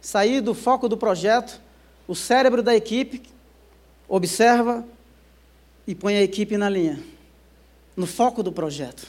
sair 0.00 0.40
do 0.40 0.54
foco 0.54 0.88
do 0.88 0.96
projeto, 0.96 1.60
o 2.08 2.14
cérebro 2.14 2.62
da 2.62 2.74
equipe 2.74 3.33
observa 4.08 4.84
e 5.86 5.94
põe 5.94 6.16
a 6.16 6.22
equipe 6.22 6.56
na 6.56 6.68
linha 6.68 7.14
no 7.96 8.06
foco 8.06 8.42
do 8.42 8.52
projeto. 8.52 9.06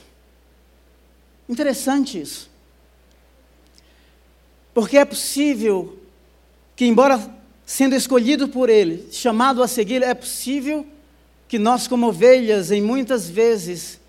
Interessante 1.49 2.19
isso. 2.19 2.49
Porque 4.73 4.97
é 4.97 5.05
possível 5.05 5.97
que, 6.75 6.85
embora 6.85 7.33
sendo 7.65 7.95
escolhido 7.95 8.47
por 8.47 8.69
Ele, 8.69 9.07
chamado 9.11 9.63
a 9.63 9.67
seguir, 9.67 10.03
é 10.03 10.13
possível 10.13 10.85
que 11.47 11.57
nós, 11.57 11.87
como 11.87 12.07
ovelhas, 12.07 12.71
em 12.71 12.81
muitas 12.81 13.29
vezes, 13.29 13.99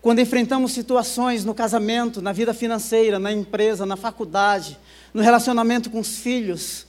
quando 0.00 0.20
enfrentamos 0.20 0.72
situações 0.72 1.44
no 1.44 1.54
casamento, 1.54 2.20
na 2.20 2.32
vida 2.32 2.52
financeira, 2.52 3.18
na 3.18 3.32
empresa, 3.32 3.86
na 3.86 3.96
faculdade, 3.96 4.78
no 5.14 5.22
relacionamento 5.22 5.90
com 5.90 6.00
os 6.00 6.18
filhos, 6.18 6.86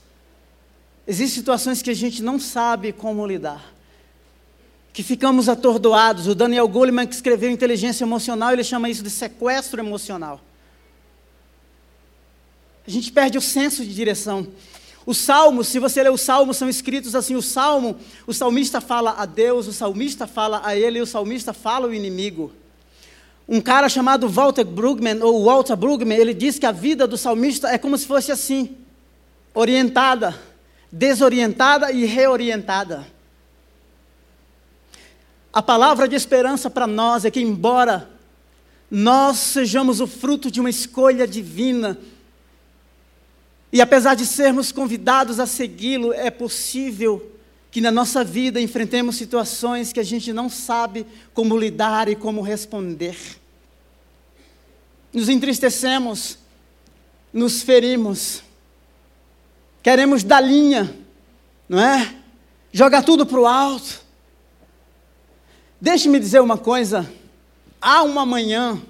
existem 1.06 1.40
situações 1.40 1.82
que 1.82 1.90
a 1.90 1.94
gente 1.94 2.22
não 2.22 2.38
sabe 2.38 2.92
como 2.92 3.26
lidar 3.26 3.74
que 4.94 5.02
ficamos 5.02 5.48
atordoados. 5.48 6.28
O 6.28 6.36
Daniel 6.36 6.68
Goleman, 6.68 7.04
que 7.04 7.16
escreveu 7.16 7.50
Inteligência 7.50 8.04
Emocional, 8.04 8.52
ele 8.52 8.62
chama 8.62 8.88
isso 8.88 9.02
de 9.02 9.10
sequestro 9.10 9.80
emocional. 9.80 10.40
A 12.86 12.90
gente 12.90 13.10
perde 13.10 13.36
o 13.36 13.40
senso 13.40 13.84
de 13.84 13.92
direção. 13.92 14.46
Os 15.04 15.18
salmos, 15.18 15.66
se 15.66 15.80
você 15.80 16.00
ler 16.00 16.12
os 16.12 16.20
salmos, 16.20 16.56
são 16.56 16.68
escritos 16.68 17.16
assim: 17.16 17.34
o 17.34 17.42
salmo, 17.42 17.96
o 18.24 18.32
salmista 18.32 18.80
fala 18.80 19.16
a 19.18 19.26
Deus, 19.26 19.66
o 19.66 19.72
salmista 19.72 20.28
fala 20.28 20.62
a 20.64 20.76
ele, 20.76 21.00
o 21.00 21.06
salmista 21.06 21.52
fala 21.52 21.86
ao 21.86 21.92
inimigo. 21.92 22.52
Um 23.48 23.60
cara 23.60 23.88
chamado 23.88 24.28
Walter 24.28 24.64
Brueggemann, 24.64 25.20
ou 25.22 25.44
Walter 25.44 25.74
Brueggemann, 25.74 26.18
ele 26.18 26.32
diz 26.32 26.56
que 26.56 26.66
a 26.66 26.72
vida 26.72 27.04
do 27.06 27.18
salmista 27.18 27.68
é 27.68 27.78
como 27.78 27.98
se 27.98 28.06
fosse 28.06 28.30
assim: 28.30 28.76
orientada, 29.52 30.40
desorientada 30.94 31.90
e 31.90 32.04
reorientada. 32.04 33.04
A 35.52 35.60
palavra 35.60 36.06
de 36.06 36.14
esperança 36.14 36.70
para 36.70 36.86
nós 36.86 37.24
é 37.24 37.30
que, 37.30 37.40
embora 37.40 38.08
nós 38.88 39.38
sejamos 39.38 40.00
o 40.00 40.06
fruto 40.06 40.50
de 40.50 40.60
uma 40.60 40.70
escolha 40.70 41.26
divina, 41.26 41.98
e 43.72 43.80
apesar 43.80 44.14
de 44.14 44.24
sermos 44.24 44.70
convidados 44.70 45.40
a 45.40 45.46
segui-lo, 45.46 46.12
é 46.12 46.30
possível 46.30 47.32
que 47.72 47.80
na 47.80 47.90
nossa 47.90 48.22
vida 48.22 48.60
enfrentemos 48.60 49.16
situações 49.16 49.92
que 49.92 49.98
a 49.98 50.04
gente 50.04 50.32
não 50.32 50.48
sabe 50.48 51.04
como 51.32 51.58
lidar 51.58 52.08
e 52.08 52.14
como 52.14 52.40
responder. 52.40 53.16
Nos 55.12 55.28
entristecemos, 55.28 56.38
nos 57.32 57.62
ferimos, 57.62 58.44
queremos 59.84 60.24
dar 60.24 60.40
linha, 60.40 60.92
não 61.68 61.78
é? 61.78 62.14
Jogar 62.72 63.02
tudo 63.04 63.26
para 63.26 63.38
o 63.38 63.46
alto. 63.46 64.00
Deixe-me 65.78 66.18
dizer 66.18 66.40
uma 66.40 66.56
coisa: 66.56 67.08
há 67.80 68.02
uma 68.02 68.24
manhã, 68.24 68.80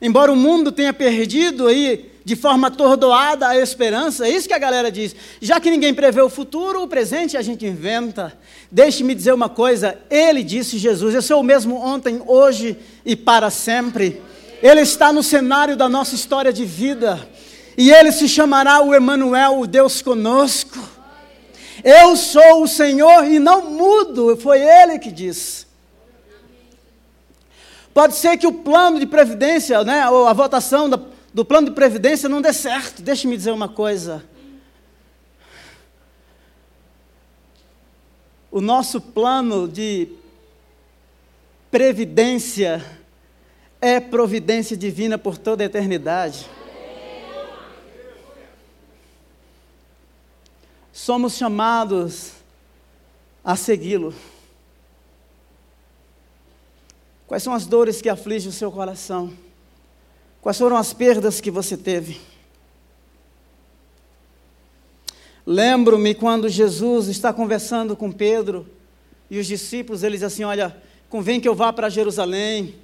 embora 0.00 0.32
o 0.32 0.36
mundo 0.36 0.70
tenha 0.70 0.92
perdido 0.92 1.66
aí 1.66 2.12
de 2.24 2.36
forma 2.36 2.68
atordoada 2.68 3.48
a 3.48 3.58
esperança, 3.58 4.26
é 4.26 4.30
isso 4.30 4.46
que 4.46 4.54
a 4.54 4.58
galera 4.58 4.92
diz. 4.92 5.16
Já 5.40 5.58
que 5.58 5.70
ninguém 5.70 5.92
prevê 5.92 6.20
o 6.20 6.28
futuro, 6.28 6.82
o 6.82 6.88
presente 6.88 7.36
a 7.36 7.42
gente 7.42 7.66
inventa. 7.66 8.38
Deixe-me 8.70 9.14
dizer 9.14 9.34
uma 9.34 9.48
coisa: 9.48 9.98
Ele 10.08 10.44
disse, 10.44 10.78
Jesus, 10.78 11.14
eu 11.14 11.22
sou 11.22 11.40
o 11.40 11.44
mesmo 11.44 11.74
ontem, 11.76 12.22
hoje 12.24 12.76
e 13.04 13.16
para 13.16 13.50
sempre. 13.50 14.22
Ele 14.62 14.80
está 14.80 15.12
no 15.12 15.22
cenário 15.22 15.76
da 15.76 15.88
nossa 15.88 16.14
história 16.14 16.52
de 16.52 16.64
vida. 16.64 17.28
E 17.80 17.92
ele 17.92 18.10
se 18.10 18.28
chamará 18.28 18.82
o 18.82 18.92
Emanuel, 18.92 19.60
o 19.60 19.66
Deus 19.66 20.02
conosco. 20.02 20.76
Eu 21.84 22.16
sou 22.16 22.64
o 22.64 22.66
Senhor 22.66 23.24
e 23.24 23.38
não 23.38 23.70
mudo, 23.70 24.36
foi 24.36 24.60
ele 24.60 24.98
que 24.98 25.12
disse. 25.12 25.64
Pode 27.94 28.16
ser 28.16 28.36
que 28.36 28.48
o 28.48 28.52
plano 28.52 28.98
de 28.98 29.06
previdência, 29.06 29.84
né, 29.84 30.08
ou 30.10 30.26
a 30.26 30.32
votação 30.32 30.90
do 31.32 31.44
plano 31.44 31.68
de 31.68 31.72
previdência 31.72 32.28
não 32.28 32.42
dê 32.42 32.52
certo. 32.52 33.00
Deixe-me 33.00 33.36
dizer 33.36 33.52
uma 33.52 33.68
coisa. 33.68 34.24
O 38.50 38.60
nosso 38.60 39.00
plano 39.00 39.68
de 39.68 40.08
previdência 41.70 42.84
é 43.80 44.00
providência 44.00 44.76
divina 44.76 45.16
por 45.16 45.38
toda 45.38 45.62
a 45.62 45.66
eternidade. 45.66 46.57
Somos 50.98 51.34
chamados 51.34 52.32
a 53.44 53.54
segui-lo. 53.54 54.12
Quais 57.24 57.40
são 57.40 57.52
as 57.52 57.66
dores 57.66 58.02
que 58.02 58.08
afligem 58.08 58.48
o 58.48 58.52
seu 58.52 58.72
coração? 58.72 59.32
Quais 60.42 60.58
foram 60.58 60.76
as 60.76 60.92
perdas 60.92 61.40
que 61.40 61.52
você 61.52 61.76
teve? 61.76 62.20
Lembro-me 65.46 66.16
quando 66.16 66.48
Jesus 66.48 67.06
está 67.06 67.32
conversando 67.32 67.96
com 67.96 68.10
Pedro 68.10 68.66
E 69.30 69.38
os 69.38 69.46
discípulos, 69.46 70.02
eles 70.02 70.24
assim, 70.24 70.42
olha, 70.42 70.76
convém 71.08 71.40
que 71.40 71.48
eu 71.48 71.54
vá 71.54 71.72
para 71.72 71.88
Jerusalém, 71.88 72.74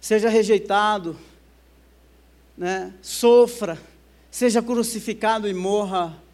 seja 0.00 0.28
rejeitado, 0.28 1.18
né, 2.56 2.94
sofra, 3.02 3.76
seja 4.30 4.62
crucificado 4.62 5.48
e 5.48 5.52
morra. 5.52 6.29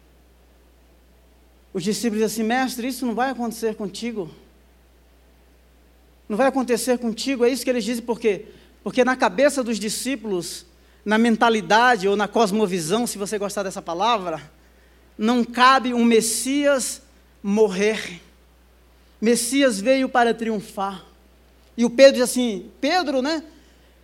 Os 1.77 1.83
discípulos 1.83 2.23
dizem 2.23 2.41
assim, 2.41 2.43
mestre, 2.43 2.87
isso 2.87 3.05
não 3.05 3.13
vai 3.13 3.29
acontecer 3.29 3.75
contigo. 3.75 4.31
Não 6.27 6.35
vai 6.35 6.47
acontecer 6.47 6.97
contigo, 6.97 7.45
é 7.45 7.49
isso 7.49 7.63
que 7.63 7.69
eles 7.69 7.83
dizem, 7.83 8.03
por 8.03 8.19
quê? 8.19 8.47
Porque 8.83 9.05
na 9.05 9.15
cabeça 9.15 9.63
dos 9.63 9.77
discípulos, 9.77 10.65
na 11.05 11.19
mentalidade 11.19 12.07
ou 12.07 12.15
na 12.15 12.27
cosmovisão, 12.27 13.05
se 13.05 13.19
você 13.19 13.37
gostar 13.37 13.61
dessa 13.61 13.79
palavra, 13.79 14.41
não 15.15 15.43
cabe 15.43 15.93
um 15.93 16.03
Messias 16.03 16.99
morrer. 17.43 18.21
Messias 19.21 19.79
veio 19.79 20.09
para 20.09 20.33
triunfar. 20.33 21.05
E 21.77 21.85
o 21.85 21.91
Pedro 21.91 22.13
diz 22.13 22.23
assim: 22.23 22.71
Pedro, 22.81 23.21
né? 23.21 23.43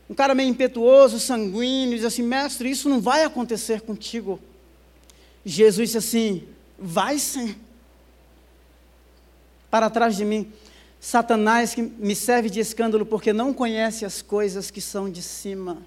Um 0.08 0.14
cara 0.14 0.36
meio 0.36 0.48
impetuoso, 0.48 1.20
sanguíneo, 1.20 1.96
diz 1.96 2.06
assim: 2.06 2.22
Mestre, 2.22 2.70
isso 2.70 2.88
não 2.88 3.02
vai 3.02 3.24
acontecer 3.24 3.82
contigo. 3.82 4.40
Jesus 5.44 5.90
disse 5.90 5.98
assim: 5.98 6.53
Vai 6.86 7.18
sim. 7.18 7.56
Para 9.72 9.90
trás 9.90 10.18
de 10.18 10.26
mim. 10.26 10.52
Satanás 11.00 11.74
que 11.74 11.82
me 11.82 12.14
serve 12.14 12.50
de 12.50 12.60
escândalo 12.60 13.06
porque 13.06 13.32
não 13.32 13.54
conhece 13.54 14.04
as 14.04 14.22
coisas 14.22 14.70
que 14.70 14.82
são 14.82 15.10
de 15.10 15.22
cima. 15.22 15.78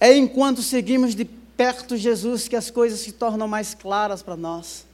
É 0.00 0.16
enquanto 0.16 0.62
seguimos 0.62 1.14
de 1.14 1.26
perto 1.26 1.94
Jesus 1.94 2.48
que 2.48 2.56
as 2.56 2.70
coisas 2.70 3.00
se 3.00 3.12
tornam 3.12 3.46
mais 3.46 3.74
claras 3.74 4.22
para 4.22 4.34
nós. 4.34 4.86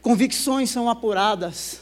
Convicções 0.00 0.70
são 0.70 0.88
apuradas. 0.88 1.80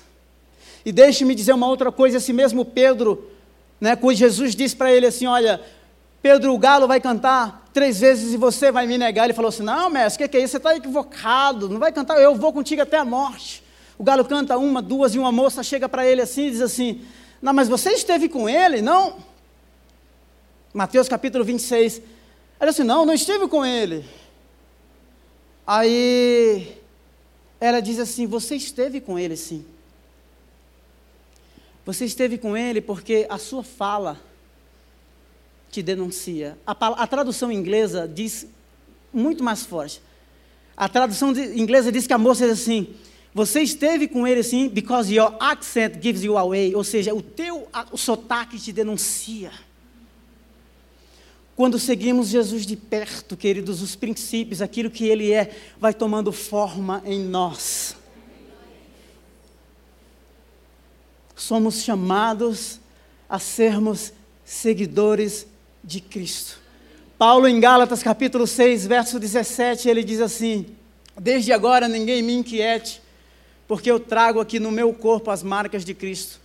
E 0.82 0.90
deixe-me 0.90 1.34
dizer 1.34 1.52
uma 1.52 1.68
outra 1.68 1.92
coisa, 1.92 2.16
esse 2.16 2.32
mesmo 2.32 2.64
Pedro, 2.64 3.30
né, 3.78 3.94
quando 3.96 4.16
Jesus 4.16 4.54
disse 4.54 4.74
para 4.74 4.90
ele 4.90 5.06
assim, 5.06 5.26
olha, 5.26 5.60
Pedro, 6.22 6.54
o 6.54 6.58
galo 6.58 6.88
vai 6.88 7.02
cantar 7.02 7.59
três 7.72 8.00
vezes 8.00 8.32
e 8.32 8.36
você 8.36 8.70
vai 8.70 8.86
me 8.86 8.98
negar. 8.98 9.24
Ele 9.24 9.32
falou 9.32 9.48
assim, 9.48 9.62
não, 9.62 9.90
mestre, 9.90 10.24
o 10.24 10.28
que, 10.28 10.32
que 10.32 10.36
é 10.38 10.42
isso? 10.42 10.52
Você 10.52 10.56
está 10.56 10.76
equivocado, 10.76 11.68
não 11.68 11.78
vai 11.78 11.92
cantar, 11.92 12.20
eu 12.20 12.34
vou 12.34 12.52
contigo 12.52 12.82
até 12.82 12.98
a 12.98 13.04
morte. 13.04 13.62
O 13.98 14.04
galo 14.04 14.24
canta 14.24 14.56
uma, 14.56 14.80
duas, 14.80 15.14
e 15.14 15.18
uma 15.18 15.30
moça 15.30 15.62
chega 15.62 15.88
para 15.88 16.06
ele 16.06 16.22
assim 16.22 16.46
e 16.46 16.50
diz 16.50 16.60
assim, 16.60 17.02
não, 17.40 17.52
mas 17.52 17.68
você 17.68 17.90
esteve 17.90 18.28
com 18.28 18.48
ele, 18.48 18.80
não? 18.80 19.18
Mateus 20.72 21.08
capítulo 21.08 21.44
26. 21.44 22.00
Ele 22.60 22.70
disse, 22.70 22.84
não, 22.84 23.04
não 23.04 23.14
estive 23.14 23.48
com 23.48 23.64
ele. 23.64 24.04
Aí 25.66 26.76
ela 27.60 27.80
diz 27.80 27.98
assim, 27.98 28.26
você 28.26 28.56
esteve 28.56 29.00
com 29.00 29.18
ele 29.18 29.36
sim. 29.36 29.64
Você 31.84 32.04
esteve 32.04 32.38
com 32.38 32.56
ele 32.56 32.80
porque 32.80 33.26
a 33.28 33.38
sua 33.38 33.62
fala 33.62 34.20
te 35.70 35.82
denuncia. 35.82 36.58
A, 36.66 36.72
a 36.72 37.06
tradução 37.06 37.50
inglesa 37.50 38.08
diz 38.08 38.46
muito 39.12 39.42
mais 39.42 39.64
forte. 39.64 40.02
A 40.76 40.88
tradução 40.88 41.30
inglesa 41.30 41.92
diz 41.92 42.06
que 42.06 42.12
a 42.12 42.18
moça 42.18 42.46
diz 42.46 42.60
assim: 42.60 42.88
Você 43.34 43.60
esteve 43.60 44.08
com 44.08 44.26
ele 44.26 44.40
assim, 44.40 44.68
because 44.68 45.12
your 45.14 45.34
accent 45.40 46.02
gives 46.02 46.22
you 46.22 46.36
away. 46.36 46.74
Ou 46.74 46.84
seja, 46.84 47.14
o 47.14 47.22
teu 47.22 47.68
o 47.92 47.96
sotaque 47.96 48.58
te 48.58 48.72
denuncia. 48.72 49.52
Quando 51.54 51.78
seguimos 51.78 52.28
Jesus 52.28 52.64
de 52.64 52.74
perto, 52.74 53.36
queridos, 53.36 53.82
os 53.82 53.94
princípios, 53.94 54.62
aquilo 54.62 54.90
que 54.90 55.04
ele 55.04 55.30
é, 55.30 55.54
vai 55.78 55.92
tomando 55.92 56.32
forma 56.32 57.02
em 57.04 57.20
nós. 57.20 58.00
somos 61.40 61.82
chamados 61.82 62.78
a 63.28 63.38
sermos 63.38 64.12
seguidores 64.44 65.46
de 65.82 66.00
Cristo. 66.00 66.58
Paulo, 67.18 67.46
em 67.46 67.60
Gálatas 67.60 68.02
capítulo 68.02 68.46
6, 68.46 68.86
verso 68.86 69.18
17, 69.18 69.88
ele 69.88 70.02
diz 70.02 70.20
assim: 70.20 70.66
Desde 71.18 71.52
agora 71.52 71.88
ninguém 71.88 72.22
me 72.22 72.34
inquiete, 72.34 73.02
porque 73.68 73.90
eu 73.90 74.00
trago 74.00 74.40
aqui 74.40 74.58
no 74.58 74.70
meu 74.70 74.92
corpo 74.92 75.30
as 75.30 75.42
marcas 75.42 75.84
de 75.84 75.94
Cristo. 75.94 76.40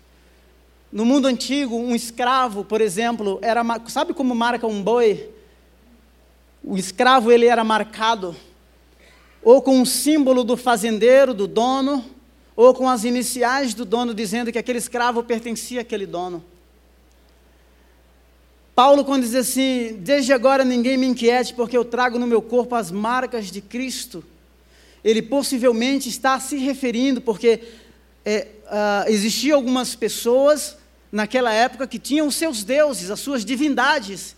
No 0.92 1.06
mundo 1.06 1.28
antigo, 1.28 1.76
um 1.76 1.96
escravo, 1.96 2.64
por 2.64 2.82
exemplo, 2.82 3.40
era 3.42 3.64
sabe 3.88 4.14
como 4.14 4.36
marca 4.36 4.68
um 4.68 4.82
boi? 4.82 5.30
O 6.64 6.78
escravo 6.78 7.32
ele 7.32 7.46
era 7.46 7.64
marcado 7.64 8.36
ou 9.46 9.62
com 9.62 9.78
um 9.78 9.86
símbolo 9.86 10.44
do 10.44 10.58
fazendeiro, 10.58 11.32
do 11.32 11.46
dono, 11.46 12.04
ou 12.56 12.74
com 12.74 12.90
as 12.90 13.04
iniciais 13.04 13.76
do 13.76 13.86
dono, 13.86 14.12
dizendo 14.12 14.52
que 14.52 14.58
aquele 14.58 14.80
escravo 14.80 15.24
pertencia 15.24 15.82
àquele 15.82 16.08
dono. 16.08 16.44
Paulo, 18.76 19.06
quando 19.06 19.24
diz 19.24 19.34
assim: 19.34 19.94
Desde 20.02 20.34
agora 20.34 20.66
ninguém 20.66 20.98
me 20.98 21.08
inquiete, 21.08 21.54
porque 21.54 21.78
eu 21.78 21.86
trago 21.86 22.20
no 22.20 22.28
meu 22.28 22.42
corpo 22.42 22.76
as 22.76 22.92
marcas 22.92 23.50
de 23.50 23.62
Cristo, 23.62 24.24
ele 25.04 25.22
possivelmente 25.22 26.10
está 26.10 26.40
se 26.40 26.58
referindo, 26.58 27.22
porque 27.22 27.62
é, 28.26 28.48
uh, 28.66 29.10
existiam 29.10 29.56
algumas 29.56 29.96
pessoas 29.96 30.78
naquela 31.12 31.54
época 31.54 31.88
que 31.88 31.98
tinham 31.98 32.30
seus 32.30 32.64
deuses, 32.64 33.10
as 33.10 33.20
suas 33.20 33.46
divindades, 33.46 34.36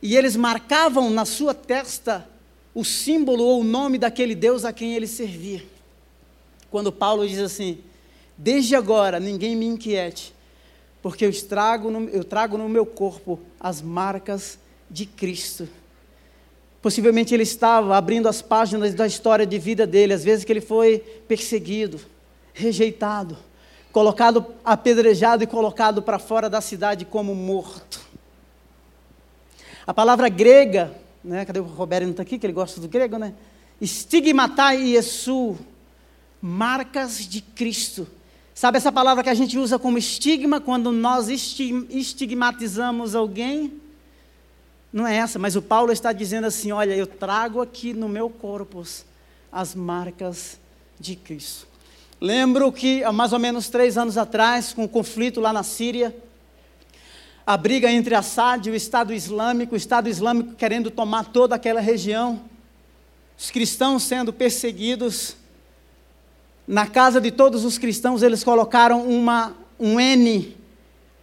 e 0.00 0.16
eles 0.16 0.36
marcavam 0.36 1.10
na 1.10 1.24
sua 1.24 1.52
testa 1.52 2.28
o 2.74 2.84
símbolo 2.84 3.42
ou 3.44 3.60
o 3.60 3.64
nome 3.64 3.98
daquele 3.98 4.34
Deus 4.34 4.64
a 4.64 4.72
quem 4.72 4.94
ele 4.94 5.06
servia 5.06 5.74
quando 6.74 6.90
Paulo 6.90 7.24
diz 7.24 7.38
assim: 7.38 7.78
Desde 8.36 8.74
agora 8.74 9.20
ninguém 9.20 9.54
me 9.54 9.64
inquiete, 9.64 10.34
porque 11.00 11.24
eu, 11.24 11.46
trago 11.46 11.88
no, 11.88 12.08
eu 12.08 12.24
trago 12.24 12.58
no 12.58 12.68
meu 12.68 12.84
corpo 12.84 13.38
as 13.64 13.80
marcas 13.80 14.58
de 14.90 15.06
Cristo. 15.06 15.66
Possivelmente 16.82 17.32
ele 17.32 17.44
estava 17.44 17.96
abrindo 17.96 18.28
as 18.28 18.42
páginas 18.42 18.92
da 18.92 19.06
história 19.06 19.46
de 19.46 19.58
vida 19.58 19.86
dele, 19.86 20.12
às 20.12 20.22
vezes 20.22 20.44
que 20.44 20.52
ele 20.52 20.60
foi 20.60 20.98
perseguido, 21.26 21.98
rejeitado, 22.52 23.38
colocado 23.90 24.44
apedrejado 24.62 25.42
e 25.42 25.46
colocado 25.46 26.02
para 26.02 26.18
fora 26.18 26.50
da 26.50 26.60
cidade 26.60 27.06
como 27.06 27.34
morto. 27.34 28.02
A 29.86 29.94
palavra 29.94 30.28
grega, 30.28 30.94
né, 31.24 31.46
cadê 31.46 31.58
o 31.58 31.64
Roberto 31.64 32.04
não 32.04 32.10
está 32.10 32.22
aqui, 32.22 32.38
que 32.38 32.44
ele 32.44 32.52
gosta 32.52 32.82
do 32.82 32.88
grego, 32.88 33.16
né? 33.16 33.32
Stigmatai 33.82 34.76
Iesu, 34.88 35.56
marcas 36.38 37.26
de 37.26 37.40
Cristo. 37.40 38.06
Sabe 38.54 38.78
essa 38.78 38.92
palavra 38.92 39.24
que 39.24 39.28
a 39.28 39.34
gente 39.34 39.58
usa 39.58 39.80
como 39.80 39.98
estigma 39.98 40.60
quando 40.60 40.92
nós 40.92 41.28
estigmatizamos 41.28 43.16
alguém? 43.16 43.80
Não 44.92 45.04
é 45.04 45.16
essa, 45.16 45.40
mas 45.40 45.56
o 45.56 45.62
Paulo 45.62 45.90
está 45.90 46.12
dizendo 46.12 46.46
assim: 46.46 46.70
olha, 46.70 46.94
eu 46.94 47.06
trago 47.06 47.60
aqui 47.60 47.92
no 47.92 48.08
meu 48.08 48.30
corpo 48.30 48.84
as 49.50 49.74
marcas 49.74 50.56
de 51.00 51.16
Cristo. 51.16 51.66
Lembro 52.20 52.70
que 52.70 53.02
há 53.02 53.12
mais 53.12 53.32
ou 53.32 53.40
menos 53.40 53.68
três 53.68 53.98
anos 53.98 54.16
atrás, 54.16 54.72
com 54.72 54.84
o 54.84 54.88
conflito 54.88 55.40
lá 55.40 55.52
na 55.52 55.64
Síria, 55.64 56.14
a 57.44 57.56
briga 57.56 57.90
entre 57.90 58.14
Assad 58.14 58.68
e 58.68 58.70
o 58.70 58.74
Estado 58.76 59.12
Islâmico, 59.12 59.74
o 59.74 59.76
Estado 59.76 60.08
Islâmico 60.08 60.54
querendo 60.54 60.92
tomar 60.92 61.24
toda 61.24 61.56
aquela 61.56 61.80
região, 61.80 62.40
os 63.36 63.50
cristãos 63.50 64.04
sendo 64.04 64.32
perseguidos, 64.32 65.36
na 66.66 66.86
casa 66.86 67.20
de 67.20 67.30
todos 67.30 67.64
os 67.64 67.78
cristãos, 67.78 68.22
eles 68.22 68.42
colocaram 68.42 69.06
uma, 69.06 69.54
um 69.78 70.00
N 70.00 70.56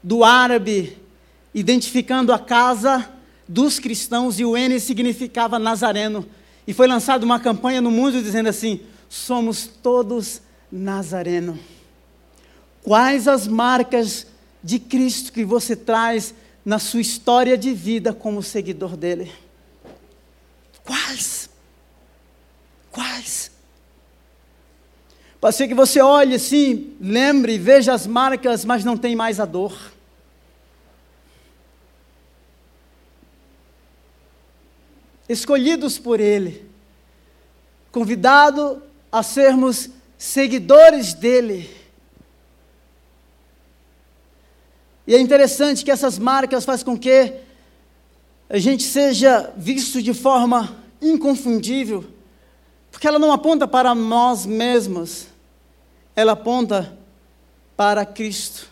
do 0.04 0.24
árabe, 0.24 0.98
identificando 1.54 2.32
a 2.32 2.40
casa 2.40 3.10
dos 3.48 3.80
cristãos, 3.80 4.40
e 4.40 4.46
o 4.46 4.56
N 4.56 4.80
significava 4.80 5.60
Nazareno. 5.60 6.26
E 6.66 6.74
foi 6.74 6.88
lançada 6.88 7.26
uma 7.26 7.40
campanha 7.40 7.82
no 7.82 7.92
mundo 7.92 8.22
dizendo 8.22 8.50
assim: 8.50 8.82
somos 9.10 9.68
todos 9.68 10.42
Nazareno. 10.72 11.60
Quais 12.84 13.28
as 13.28 13.48
marcas 13.48 14.28
de 14.64 14.80
Cristo 14.80 15.32
que 15.34 15.44
você 15.44 15.76
traz 15.76 16.34
na 16.64 16.80
sua 16.80 17.02
história 17.02 17.58
de 17.58 17.74
vida 17.74 18.14
como 18.14 18.44
seguidor 18.44 18.96
dele? 18.96 19.32
Quais? 20.84 21.50
Quais? 22.92 23.52
Pode 25.42 25.56
ser 25.56 25.68
que 25.68 25.74
você 25.74 26.00
olhe 26.00 26.36
assim, 26.36 26.96
lembre, 27.02 27.58
veja 27.58 27.94
as 27.94 28.06
marcas, 28.06 28.64
mas 28.64 28.86
não 28.86 28.96
tem 28.96 29.16
mais 29.16 29.40
a 29.40 29.46
dor. 29.46 29.76
Escolhidos 35.28 35.98
por 35.98 36.20
Ele, 36.20 36.70
convidado 37.92 38.84
a 39.12 39.24
sermos 39.24 39.90
seguidores 40.16 41.16
dEle. 41.16 41.68
E 45.08 45.16
é 45.16 45.20
interessante 45.20 45.84
que 45.84 45.90
essas 45.90 46.20
marcas 46.20 46.64
fazem 46.64 46.86
com 46.86 46.96
que 46.96 47.34
a 48.48 48.60
gente 48.60 48.84
seja 48.84 49.52
visto 49.58 50.04
de 50.04 50.14
forma 50.14 50.78
inconfundível, 51.02 52.06
porque 52.92 53.08
ela 53.08 53.18
não 53.18 53.32
aponta 53.32 53.68
para 53.68 53.96
nós 53.96 54.46
mesmos, 54.46 55.31
ela 56.16 56.34
aponta 56.34 56.98
para 57.76 58.06
Cristo. 58.06 58.68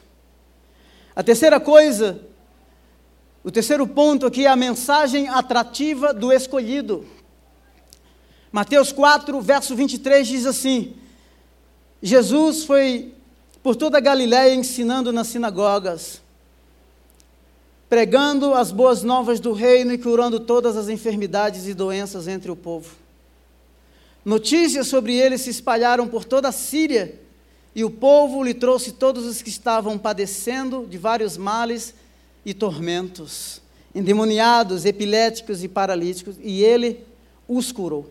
A 1.16 1.24
terceira 1.24 1.60
coisa, 1.60 2.22
o 3.44 3.52
terceiro 3.52 3.88
ponto 3.88 4.26
aqui 4.26 4.46
é 4.46 4.50
a 4.50 4.56
mensagem 4.56 5.28
atrativa 5.28 6.14
do 6.14 6.32
escolhido. 6.32 7.06
Mateus 8.52 8.92
4, 8.92 9.40
verso 9.42 9.76
23 9.76 10.28
diz 10.28 10.46
assim: 10.46 10.96
Jesus 12.02 12.64
foi 12.64 13.14
por 13.62 13.76
toda 13.76 13.98
a 13.98 14.02
Galiléia 14.02 14.56
ensinando 14.56 15.12
nas 15.12 15.28
sinagogas, 15.28 16.22
pregando 17.90 18.54
as 18.54 18.72
boas 18.72 19.04
novas 19.04 19.40
do 19.40 19.54
reino 19.54 19.94
e 19.94 19.98
curando 19.98 20.40
todas 20.40 20.78
as 20.78 20.90
enfermidades 20.90 21.68
e 21.68 21.74
doenças 21.74 22.28
entre 22.28 22.50
o 22.50 22.56
povo. 22.56 22.96
Notícias 24.24 24.88
sobre 24.88 25.16
ele 25.16 25.38
se 25.38 25.50
espalharam 25.50 26.08
por 26.08 26.24
toda 26.24 26.50
a 26.50 26.52
Síria, 26.52 27.20
e 27.76 27.84
o 27.84 27.90
povo 27.90 28.44
lhe 28.44 28.54
trouxe 28.54 28.92
todos 28.92 29.26
os 29.26 29.42
que 29.42 29.50
estavam 29.50 29.98
padecendo 29.98 30.88
de 30.90 30.98
vários 30.98 31.38
males 31.38 31.94
e 32.46 32.54
tormentos, 32.54 33.62
endemoniados, 33.94 34.86
epiléticos 34.86 35.64
e 35.64 35.68
paralíticos, 35.68 36.36
e 36.42 36.64
ele 36.64 37.04
os 37.48 37.72
curou. 37.72 38.10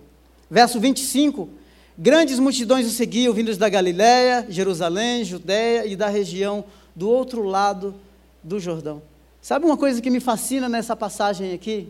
Verso 0.51 0.79
25: 0.79 1.49
Grandes 1.97 2.39
multidões 2.39 2.87
o 2.87 2.91
seguiam, 2.91 3.35
vindos 3.35 3.57
da 3.57 3.69
Galiléia, 3.69 4.47
Jerusalém, 4.49 5.25
Judéia 5.25 5.87
e 5.87 5.97
da 5.97 6.09
região 6.09 6.65
do 6.95 7.09
outro 7.09 7.43
lado 7.43 7.95
do 8.43 8.61
Jordão. 8.61 9.03
Sabe 9.43 9.67
uma 9.67 9.77
coisa 9.77 10.01
que 10.01 10.11
me 10.11 10.21
fascina 10.21 10.69
nessa 10.69 10.95
passagem 10.95 11.53
aqui? 11.53 11.89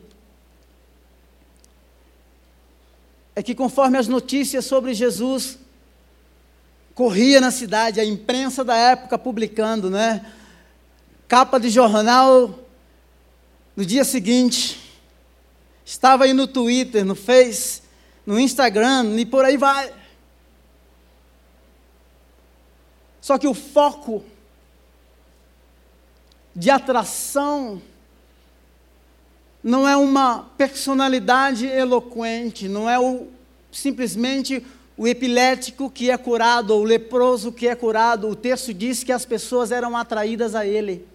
É 3.35 3.43
que 3.43 3.55
conforme 3.55 3.99
as 3.99 4.09
notícias 4.09 4.65
sobre 4.65 4.95
Jesus 4.95 5.59
corria 6.99 7.41
na 7.41 7.53
cidade, 7.53 8.01
a 8.01 8.05
imprensa 8.05 8.65
da 8.65 8.77
época 8.77 9.17
publicando, 9.17 9.89
né? 9.89 10.27
Capa 11.29 11.61
de 11.61 11.71
jornal 11.71 12.59
no 13.77 13.87
dia 13.87 14.03
seguinte. 14.03 14.99
Estava 15.85 16.25
aí 16.25 16.33
no 16.33 16.49
Twitter, 16.49 17.05
no 17.05 17.15
Face, 17.15 17.83
no 18.27 18.37
Instagram 18.37 19.15
e 19.17 19.25
por 19.25 19.45
aí 19.45 19.57
vai. 19.57 19.95
Só 23.21 23.39
que 23.39 23.47
o 23.47 23.55
foco 23.55 24.25
de 26.53 26.69
atração 26.69 27.81
não 29.63 29.87
é 29.87 29.97
uma 29.97 30.51
personalidade 30.59 31.65
eloquente, 31.65 32.67
não 32.67 32.91
é 32.91 32.99
o, 32.99 33.29
simplesmente 33.71 34.67
o 34.99 35.07
epilético 35.07 35.89
que 35.89 36.11
é 36.11 36.19
curado, 36.19 36.75
o 36.75 36.83
leproso 36.83 37.53
que 37.53 37.69
é 37.69 37.75
curado. 37.77 38.29
O 38.29 38.35
texto 38.35 38.75
diz 38.75 39.05
que 39.05 39.13
as 39.13 39.25
pessoas 39.25 39.71
eram 39.71 39.97
atraídas 39.97 40.57
a 40.57 40.67
ele. 40.67 41.07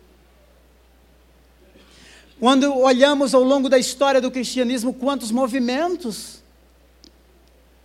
Quando 2.39 2.73
olhamos 2.73 3.35
ao 3.35 3.43
longo 3.43 3.67
da 3.67 3.77
história 3.77 4.21
do 4.21 4.31
cristianismo, 4.31 4.93
quantos 4.93 5.31
movimentos, 5.31 6.41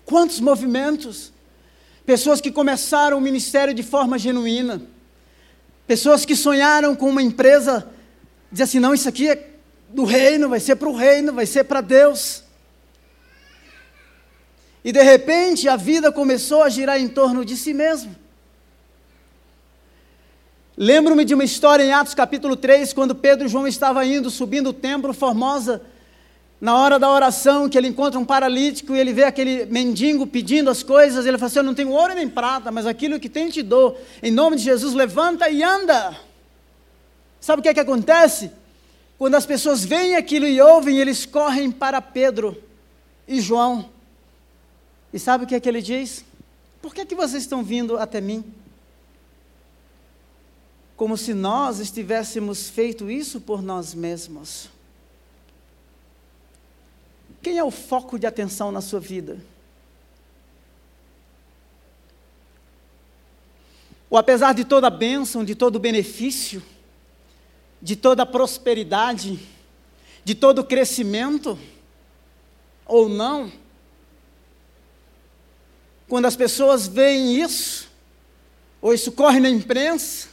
quantos 0.05 0.39
movimentos, 0.39 1.33
pessoas 2.07 2.41
que 2.41 2.53
começaram 2.53 3.19
o 3.19 3.21
ministério 3.21 3.75
de 3.75 3.83
forma 3.83 4.17
genuína, 4.19 4.81
pessoas 5.85 6.25
que 6.25 6.37
sonharam 6.37 6.95
com 6.95 7.11
uma 7.11 7.23
empresa, 7.23 7.89
dizer 8.53 8.65
assim: 8.65 8.79
não, 8.79 8.95
isso 8.95 9.09
aqui 9.09 9.29
é 9.29 9.51
do 9.89 10.05
reino, 10.05 10.49
vai 10.49 10.61
ser 10.61 10.77
para 10.77 10.89
o 10.89 10.95
reino, 10.95 11.33
vai 11.33 11.45
ser 11.45 11.65
para 11.65 11.81
Deus. 11.81 12.45
E 14.89 14.93
de 14.93 15.03
repente 15.03 15.69
a 15.69 15.77
vida 15.77 16.11
começou 16.11 16.63
a 16.63 16.71
girar 16.71 16.99
em 16.99 17.09
torno 17.09 17.45
de 17.45 17.59
si 17.59 17.75
mesmo. 17.75 18.17
Lembro-me 20.75 21.27
de 21.27 21.35
uma 21.35 21.45
história 21.45 21.85
em 21.85 21.93
Atos 21.93 22.15
capítulo 22.15 22.57
3, 22.57 22.95
quando 22.95 23.15
Pedro 23.15 23.45
e 23.45 23.51
João 23.51 23.69
estavam 23.69 24.03
indo, 24.03 24.31
subindo 24.31 24.71
o 24.71 24.73
templo 24.73 25.13
Formosa, 25.13 25.83
na 26.59 26.75
hora 26.75 26.99
da 26.99 27.11
oração, 27.11 27.69
que 27.69 27.77
ele 27.77 27.89
encontra 27.89 28.19
um 28.19 28.25
paralítico 28.25 28.97
e 28.97 28.99
ele 28.99 29.13
vê 29.13 29.25
aquele 29.25 29.67
mendigo 29.67 30.27
pedindo 30.27 30.71
as 30.71 30.83
coisas, 30.83 31.27
ele 31.27 31.37
fala 31.37 31.49
assim: 31.49 31.59
Eu 31.59 31.65
não 31.65 31.75
tenho 31.75 31.91
ouro 31.91 32.15
nem 32.15 32.27
prata, 32.27 32.71
mas 32.71 32.87
aquilo 32.87 33.21
que 33.21 33.29
tenho 33.29 33.53
te 33.53 33.63
dou. 33.63 34.01
Em 34.23 34.31
nome 34.31 34.57
de 34.57 34.63
Jesus, 34.63 34.95
levanta 34.95 35.51
e 35.51 35.63
anda. 35.63 36.19
Sabe 37.39 37.61
o 37.61 37.63
que 37.63 37.69
é 37.69 37.75
que 37.75 37.81
acontece? 37.81 38.51
Quando 39.19 39.35
as 39.35 39.45
pessoas 39.45 39.85
veem 39.85 40.17
aquilo 40.17 40.47
e 40.47 40.59
ouvem, 40.59 40.99
eles 40.99 41.27
correm 41.27 41.71
para 41.71 42.01
Pedro 42.01 42.57
e 43.29 43.39
João. 43.39 43.98
E 45.13 45.19
sabe 45.19 45.45
o 45.45 45.47
que 45.47 45.55
é 45.55 45.61
que 45.61 45.69
ele 45.69 45.81
diz? 45.81 46.25
Por 46.83 46.95
que, 46.95 47.01
é 47.01 47.07
que 47.07 47.15
vocês 47.15 47.43
estão 47.43 47.63
vindo 47.63 47.97
até 47.97 48.21
mim? 48.21 48.45
Como 50.97 51.17
se 51.17 51.33
nós 51.33 51.79
estivéssemos 51.79 52.69
feito 52.69 53.11
isso 53.11 53.41
por 53.41 53.63
nós 53.63 53.95
mesmos. 53.95 54.69
Quem 57.41 57.57
é 57.57 57.65
o 57.65 57.71
foco 57.71 58.19
de 58.19 58.27
atenção 58.27 58.71
na 58.73 58.81
sua 58.81 59.01
vida? 59.01 59.39
Ou 64.11 64.19
apesar 64.19 64.55
de 64.55 64.65
toda 64.65 64.87
a 64.87 64.91
bênção, 64.91 65.45
de 65.45 65.55
todo 65.55 65.77
o 65.77 65.81
benefício, 65.81 66.63
de 67.81 67.95
toda 67.95 68.23
a 68.23 68.27
prosperidade, 68.27 69.39
de 70.25 70.35
todo 70.35 70.61
o 70.61 70.65
crescimento, 70.65 71.59
ou 72.87 73.09
não, 73.09 73.53
quando 76.09 76.25
as 76.25 76.35
pessoas 76.35 76.87
veem 76.87 77.41
isso, 77.41 77.89
ou 78.81 78.95
isso 78.95 79.13
corre 79.13 79.39
na 79.41 79.51
imprensa, 79.51 80.29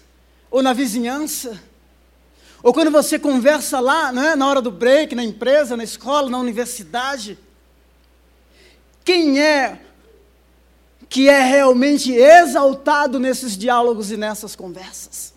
ou 0.50 0.64
na 0.64 0.72
vizinhança, 0.72 1.62
ou 2.64 2.74
quando 2.74 2.90
você 2.90 3.20
conversa 3.20 3.80
lá, 3.80 4.12
né, 4.12 4.36
na 4.36 4.48
hora 4.48 4.62
do 4.62 4.72
break, 4.72 5.14
na 5.14 5.24
empresa, 5.24 5.78
na 5.78 5.84
escola, 5.84 6.30
na 6.32 6.40
universidade, 6.40 7.38
quem 9.04 9.40
é 9.40 9.80
que 11.08 11.30
é 11.30 11.44
realmente 11.44 12.12
exaltado 12.12 13.20
nesses 13.20 13.56
diálogos 13.56 14.10
e 14.10 14.18
nessas 14.18 14.56
conversas? 14.56 15.34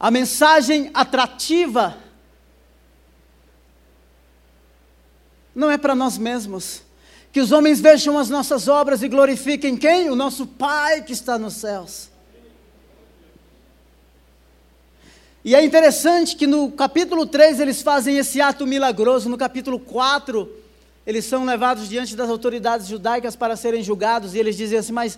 A 0.00 0.10
mensagem 0.10 0.90
atrativa 0.94 2.05
não 5.56 5.70
é 5.70 5.78
para 5.78 5.94
nós 5.94 6.18
mesmos. 6.18 6.82
Que 7.32 7.40
os 7.40 7.50
homens 7.50 7.80
vejam 7.80 8.18
as 8.18 8.28
nossas 8.28 8.68
obras 8.68 9.02
e 9.02 9.08
glorifiquem 9.08 9.74
quem? 9.74 10.10
O 10.10 10.14
nosso 10.14 10.46
Pai 10.46 11.02
que 11.02 11.14
está 11.14 11.38
nos 11.38 11.54
céus. 11.54 12.10
E 15.42 15.54
é 15.54 15.64
interessante 15.64 16.36
que 16.36 16.46
no 16.46 16.70
capítulo 16.70 17.24
3 17.24 17.60
eles 17.60 17.80
fazem 17.80 18.18
esse 18.18 18.40
ato 18.40 18.66
milagroso, 18.66 19.28
no 19.28 19.38
capítulo 19.38 19.78
4 19.80 20.48
eles 21.06 21.24
são 21.24 21.44
levados 21.44 21.88
diante 21.88 22.16
das 22.16 22.28
autoridades 22.28 22.88
judaicas 22.88 23.36
para 23.36 23.54
serem 23.54 23.82
julgados 23.82 24.34
e 24.34 24.38
eles 24.38 24.56
dizem 24.56 24.78
assim: 24.78 24.92
Mas 24.92 25.16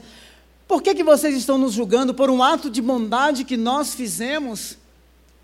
por 0.68 0.82
que, 0.82 0.94
que 0.94 1.02
vocês 1.02 1.34
estão 1.34 1.56
nos 1.56 1.72
julgando 1.72 2.12
por 2.12 2.28
um 2.28 2.42
ato 2.42 2.68
de 2.68 2.82
bondade 2.82 3.42
que 3.42 3.56
nós 3.56 3.94
fizemos? 3.94 4.76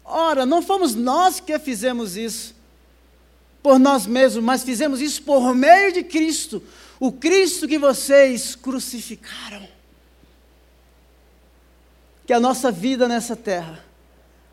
Ora, 0.04 0.44
não 0.44 0.60
fomos 0.60 0.94
nós 0.94 1.40
que 1.40 1.58
fizemos 1.58 2.14
isso 2.16 2.54
por 3.64 3.78
nós 3.78 4.06
mesmos, 4.06 4.44
mas 4.44 4.62
fizemos 4.62 5.00
isso 5.00 5.22
por 5.22 5.54
meio 5.54 5.90
de 5.90 6.04
Cristo, 6.04 6.62
o 7.00 7.10
Cristo 7.10 7.66
que 7.66 7.78
vocês 7.78 8.54
crucificaram. 8.54 9.66
Que 12.26 12.34
a 12.34 12.38
nossa 12.38 12.70
vida 12.70 13.08
nessa 13.08 13.34
terra, 13.34 13.82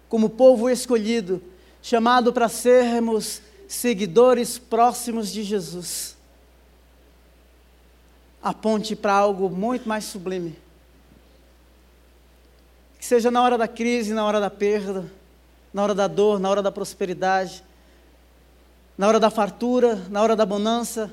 como 0.07 0.29
povo 0.29 0.69
escolhido, 0.69 1.43
chamado 1.81 2.31
para 2.31 2.47
sermos 2.47 3.41
seguidores 3.67 4.57
próximos 4.57 5.29
de 5.29 5.43
Jesus, 5.43 6.15
aponte 8.41 8.95
para 8.95 9.11
algo 9.11 9.49
muito 9.49 9.89
mais 9.89 10.05
sublime. 10.05 10.57
Que 12.97 13.05
seja 13.05 13.29
na 13.29 13.43
hora 13.43 13.57
da 13.57 13.67
crise, 13.67 14.13
na 14.13 14.23
hora 14.23 14.39
da 14.39 14.49
perda, 14.49 15.11
na 15.73 15.83
hora 15.83 15.93
da 15.93 16.07
dor, 16.07 16.39
na 16.39 16.49
hora 16.49 16.61
da 16.61 16.71
prosperidade, 16.71 17.61
na 19.01 19.07
hora 19.07 19.19
da 19.19 19.31
fartura, 19.31 19.95
na 20.11 20.21
hora 20.21 20.35
da 20.35 20.45
bonança 20.45 21.11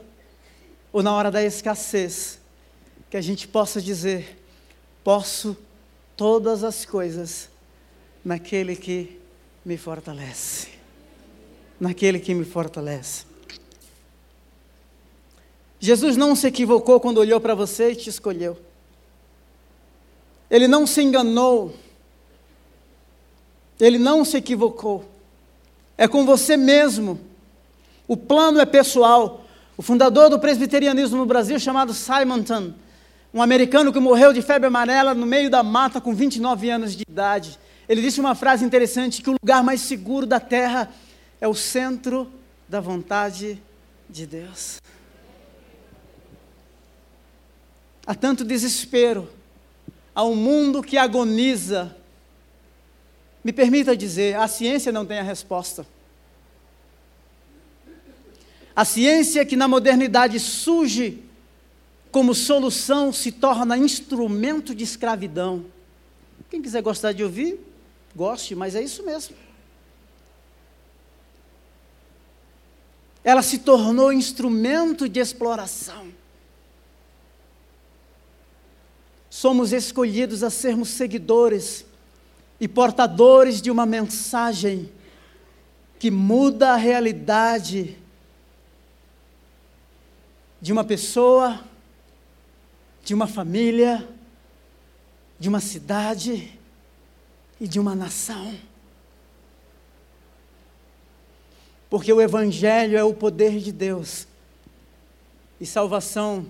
ou 0.93 1.03
na 1.03 1.11
hora 1.15 1.31
da 1.31 1.43
escassez, 1.43 2.39
que 3.09 3.17
a 3.17 3.21
gente 3.23 3.49
possa 3.49 3.81
dizer: 3.81 4.39
posso 5.03 5.57
todas 6.15 6.63
as 6.63 6.85
coisas 6.85 7.49
naquele 8.23 8.77
que 8.77 9.19
me 9.65 9.79
fortalece. 9.79 10.69
Naquele 11.81 12.21
que 12.21 12.35
me 12.35 12.45
fortalece. 12.45 13.25
Jesus 15.81 16.15
não 16.15 16.37
se 16.37 16.47
equivocou 16.47 17.01
quando 17.01 17.17
olhou 17.17 17.41
para 17.41 17.55
você 17.55 17.93
e 17.93 17.97
te 17.97 18.11
escolheu. 18.11 18.59
Ele 20.51 20.69
não 20.69 20.87
se 20.87 21.01
enganou. 21.01 21.75
Ele 23.81 23.99
não 23.99 24.27
se 24.27 24.37
equivocou. 24.37 25.09
É 25.97 26.07
com 26.07 26.27
você 26.27 26.55
mesmo 26.55 27.28
o 28.09 28.17
plano 28.17 28.59
é 28.59 28.65
pessoal. 28.65 29.45
O 29.77 29.83
fundador 29.83 30.31
do 30.31 30.41
presbiterianismo 30.41 31.19
no 31.19 31.27
Brasil, 31.27 31.61
chamado 31.61 31.93
Simonton, 31.93 32.73
um 33.33 33.43
americano 33.43 33.93
que 33.93 34.01
morreu 34.01 34.33
de 34.33 34.41
febre 34.41 34.67
amarela 34.67 35.15
no 35.15 35.27
meio 35.27 35.51
da 35.51 35.63
mata 35.63 36.01
com 36.01 36.15
29 36.15 36.71
anos 36.71 36.97
de 36.97 37.05
idade. 37.09 37.59
Ele 37.87 38.01
disse 38.01 38.19
uma 38.19 38.35
frase 38.35 38.65
interessante: 38.65 39.23
que 39.23 39.31
o 39.31 39.37
lugar 39.41 39.63
mais 39.63 39.83
seguro 39.83 40.27
da 40.27 40.41
terra 40.41 40.91
é 41.41 41.47
o 41.47 41.55
centro 41.55 42.29
da 42.67 42.81
vontade 42.81 43.63
de 44.09 44.27
Deus. 44.27 44.79
Há 48.07 48.15
tanto 48.15 48.43
desespero, 48.43 49.29
há 50.15 50.25
um 50.25 50.35
mundo 50.35 50.83
que 50.83 50.97
agoniza. 50.97 51.95
Me 53.45 53.53
permita 53.53 53.97
dizer, 53.97 54.37
a 54.37 54.49
ciência 54.49 54.91
não 54.91 55.07
tem 55.07 55.19
a 55.19 55.23
resposta. 55.23 55.87
A 58.79 58.85
ciência 58.85 59.45
que 59.45 59.57
na 59.57 59.67
modernidade 59.67 60.39
surge 60.39 61.21
como 62.13 62.33
solução 62.33 63.13
se 63.13 63.33
torna 63.33 63.77
instrumento 63.77 64.73
de 64.73 64.85
escravidão. 64.85 65.65
Quem 66.49 66.63
quiser 66.63 66.81
gostar 66.81 67.11
de 67.11 67.25
ouvir, 67.25 67.59
goste, 68.15 68.55
mas 68.55 68.77
é 68.77 68.81
isso 68.81 69.05
mesmo. 69.05 69.35
Ela 73.25 73.43
se 73.43 73.59
tornou 73.59 74.13
instrumento 74.13 75.09
de 75.09 75.19
exploração. 75.19 76.13
Somos 79.29 79.73
escolhidos 79.73 80.45
a 80.45 80.51
sermos 80.51 80.91
seguidores 80.91 81.85
e 82.61 82.69
portadores 82.69 83.61
de 83.61 83.73
uma 83.73 83.85
mensagem 83.85 84.89
que 85.99 86.13
muda 86.13 86.75
a 86.75 86.77
realidade 86.77 87.99
de 90.61 90.73
uma 90.73 90.85
pessoa, 90.85 91.65
de 93.05 93.15
uma 93.15 93.27
família, 93.27 94.09
de 95.39 95.49
uma 95.49 95.61
cidade 95.61 96.59
e 97.61 97.69
de 97.69 97.79
uma 97.79 97.95
nação. 97.95 98.55
Porque 101.89 102.13
o 102.13 102.21
Evangelho 102.21 102.99
é 102.99 103.05
o 103.05 103.15
poder 103.15 103.59
de 103.59 103.73
Deus 103.73 104.27
e 105.61 105.67
salvação 105.67 106.47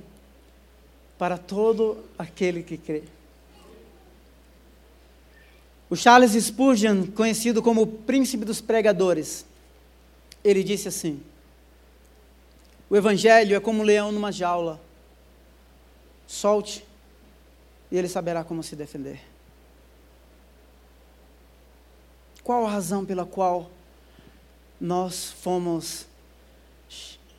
para 1.17 1.39
todo 1.39 2.05
aquele 2.19 2.63
que 2.63 2.77
crê. 2.77 3.05
O 5.91 5.97
Charles 5.97 6.33
Spurgeon, 6.33 7.07
conhecido 7.07 7.63
como 7.63 7.83
o 7.83 7.87
príncipe 7.87 8.45
dos 8.45 8.61
pregadores, 8.61 9.47
ele 10.45 10.63
disse 10.63 10.89
assim: 10.89 11.21
O 12.91 12.97
Evangelho 12.97 13.55
é 13.55 13.61
como 13.61 13.81
um 13.81 13.85
leão 13.85 14.11
numa 14.11 14.33
jaula 14.33 14.81
Solte 16.27 16.85
e 17.91 17.97
ele 17.97 18.07
saberá 18.07 18.45
como 18.45 18.63
se 18.63 18.77
defender. 18.77 19.21
Qual 22.45 22.67
a 22.67 22.71
razão 22.71 23.05
pela 23.05 23.25
qual 23.25 23.71
nós 24.81 25.31
fomos 25.31 26.07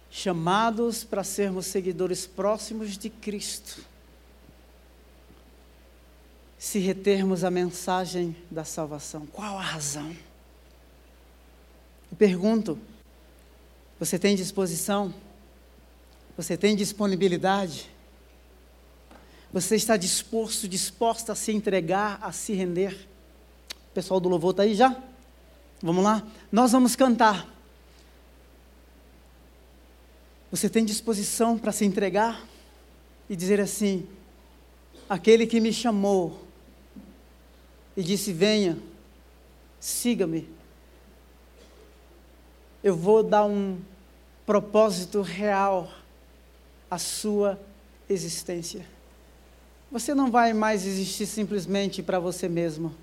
chamados 0.10 1.04
para 1.04 1.24
sermos 1.24 1.68
seguidores 1.68 2.26
próximos 2.26 2.98
de 2.98 3.10
Cristo? 3.10 3.86
Se 6.58 6.80
retermos 6.80 7.44
a 7.44 7.52
mensagem 7.52 8.36
da 8.50 8.64
salvação, 8.64 9.26
qual 9.28 9.58
a 9.58 9.64
razão? 9.64 10.10
Eu 12.12 12.18
pergunto: 12.18 12.78
você 14.00 14.18
tem 14.18 14.36
disposição? 14.36 15.14
Você 16.40 16.56
tem 16.56 16.74
disponibilidade? 16.74 17.90
Você 19.52 19.76
está 19.76 19.98
disposto, 19.98 20.70
disposta 20.70 21.34
a 21.34 21.36
se 21.36 21.52
entregar, 21.52 22.18
a 22.22 22.32
se 22.32 22.54
render? 22.54 23.10
O 23.92 23.94
pessoal 23.94 24.22
do 24.22 24.30
louvor 24.30 24.52
está 24.52 24.64
aí 24.64 24.74
já? 24.74 24.98
Vamos 25.82 26.02
lá? 26.02 26.26
Nós 26.50 26.72
vamos 26.72 26.96
cantar. 26.96 27.46
Você 30.50 30.70
tem 30.70 30.86
disposição 30.86 31.58
para 31.58 31.74
se 31.74 31.84
entregar 31.84 32.42
e 33.30 33.36
dizer 33.36 33.60
assim: 33.60 34.08
aquele 35.10 35.46
que 35.46 35.60
me 35.60 35.74
chamou 35.74 36.48
e 37.98 38.02
disse: 38.02 38.32
venha, 38.32 38.80
siga-me. 39.78 40.48
Eu 42.82 42.96
vou 42.96 43.24
dar 43.24 43.44
um 43.44 43.78
propósito 44.46 45.22
real 45.22 45.99
à 46.90 46.98
sua 46.98 47.60
existência. 48.10 48.86
Você 49.92 50.14
não 50.14 50.30
vai 50.30 50.54
mais 50.54 50.86
existir 50.86 51.26
simplesmente 51.26 52.04
para 52.04 52.20
você 52.20 52.48
mesmo. 52.48 52.94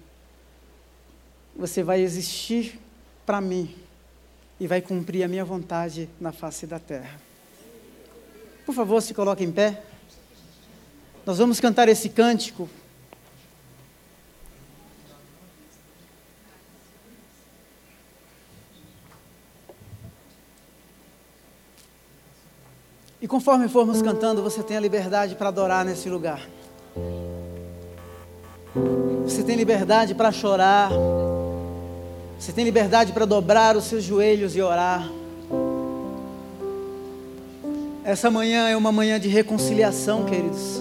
Você 1.57 1.82
vai 1.82 2.01
existir 2.01 2.78
para 3.24 3.41
mim 3.41 3.74
e 4.61 4.66
vai 4.66 4.80
cumprir 4.80 5.22
a 5.24 5.28
minha 5.28 5.45
vontade 5.45 6.09
na 6.20 6.32
face 6.32 6.66
da 6.66 6.78
terra. 6.78 7.20
Por 8.64 8.74
favor, 8.74 9.01
se 9.01 9.14
coloque 9.14 9.45
em 9.45 9.53
pé. 9.53 9.82
Nós 11.24 11.39
vamos 11.39 11.61
cantar 11.61 11.89
esse 11.89 12.09
cântico. 12.09 12.68
Conforme 23.37 23.68
formos 23.68 24.01
cantando, 24.01 24.43
você 24.43 24.62
tem 24.62 24.78
a 24.78 24.80
liberdade 24.80 25.34
para 25.34 25.49
adorar 25.49 25.84
nesse 25.84 26.09
lugar. 26.09 26.41
Você 29.24 29.43
tem 29.43 29.55
liberdade 29.55 30.14
para 30.14 30.32
chorar. 30.32 30.91
Você 32.39 32.51
tem 32.51 32.64
liberdade 32.64 33.12
para 33.12 33.26
dobrar 33.26 33.76
os 33.76 33.84
seus 33.84 34.03
joelhos 34.03 34.57
e 34.57 34.62
orar. 34.62 35.11
Essa 38.03 38.30
manhã 38.30 38.70
é 38.70 38.76
uma 38.76 38.91
manhã 38.91 39.20
de 39.20 39.28
reconciliação, 39.28 40.24
queridos. 40.24 40.80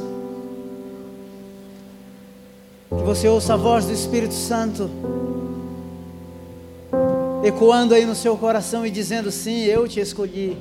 Que 2.87 3.03
você 3.03 3.27
ouça 3.27 3.55
a 3.55 3.57
voz 3.57 3.83
do 3.83 3.91
Espírito 3.91 4.33
Santo 4.33 4.89
ecoando 7.43 7.93
aí 7.93 8.05
no 8.05 8.15
seu 8.15 8.37
coração 8.37 8.85
e 8.85 8.89
dizendo: 8.89 9.29
Sim, 9.29 9.65
eu 9.65 9.89
te 9.89 9.99
escolhi. 9.99 10.57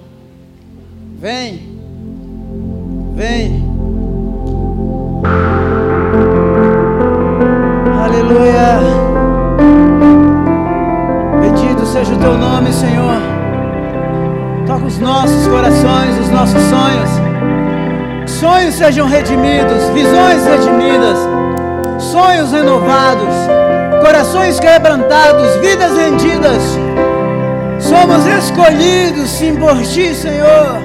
Vem, 1.16 1.73
vem. 3.14 3.64
Aleluia. 8.04 8.80
Bendito 11.40 11.86
seja 11.86 12.12
o 12.12 12.18
teu 12.18 12.36
nome, 12.36 12.72
Senhor. 12.72 13.20
Toca 14.66 14.86
os 14.86 14.98
nossos 14.98 15.46
corações, 15.46 16.18
os 16.18 16.30
nossos 16.30 16.62
sonhos. 16.62 17.10
Sonhos 18.26 18.74
sejam 18.74 19.06
redimidos, 19.06 19.88
visões 19.90 20.44
redimidas, 20.44 21.18
sonhos 21.98 22.52
renovados, 22.52 23.34
corações 24.02 24.58
quebrantados, 24.58 25.54
vidas 25.60 25.96
rendidas. 25.96 26.62
Somos 27.78 28.26
escolhidos, 28.26 29.30
sim, 29.30 29.56
por 29.56 29.80
ti, 29.82 30.14
Senhor. 30.14 30.78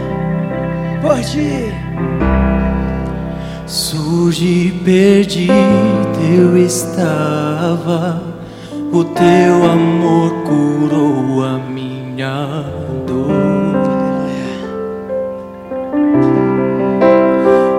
Por 1.01 1.19
ti. 1.21 1.78
Surge 3.69 4.73
perdido 4.83 5.53
eu 6.35 6.57
estava, 6.57 8.19
o 8.91 9.03
teu 9.03 9.63
amor 9.63 10.31
curou 10.43 11.43
a 11.43 11.59
minha 11.59 12.65
dor. 13.05 13.29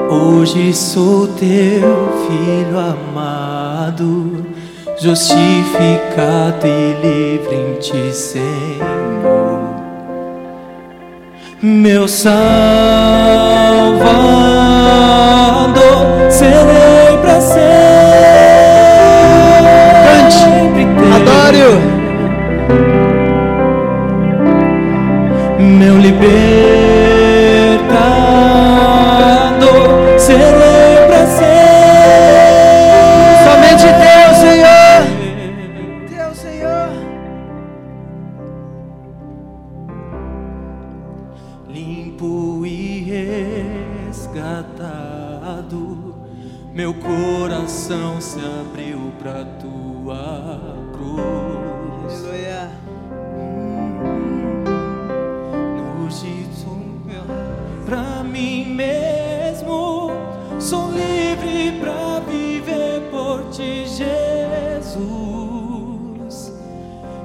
Hoje 0.09 0.73
sou 0.73 1.27
teu 1.27 2.09
filho 2.29 2.79
amado, 2.79 4.47
justificado 4.97 6.69
e 6.69 6.93
livre 7.03 7.57
em 7.57 7.81
ti, 7.81 8.15
Senhor. 8.15 9.30
Meu 11.63 12.09
Salvador, 12.09 12.41
serei 16.31 17.19
para 17.21 17.39
sempre. 17.39 17.61
Cante, 20.07 20.47
adore-o. 21.15 22.00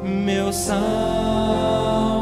Meu 0.05 0.53
Salvador. 0.53 2.14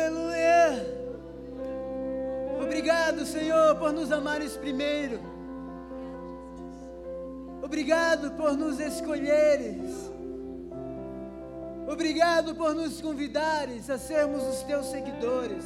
Aleluia. 0.00 0.86
Obrigado, 2.62 3.26
Senhor, 3.26 3.76
por 3.76 3.92
nos 3.92 4.10
amares 4.10 4.56
primeiro. 4.56 5.20
Obrigado 7.62 8.30
por 8.30 8.56
nos 8.56 8.80
escolheres. 8.80 10.10
Obrigado 11.86 12.54
por 12.54 12.74
nos 12.74 13.00
convidares 13.02 13.90
a 13.90 13.98
sermos 13.98 14.42
os 14.44 14.62
teus 14.62 14.86
seguidores. 14.86 15.64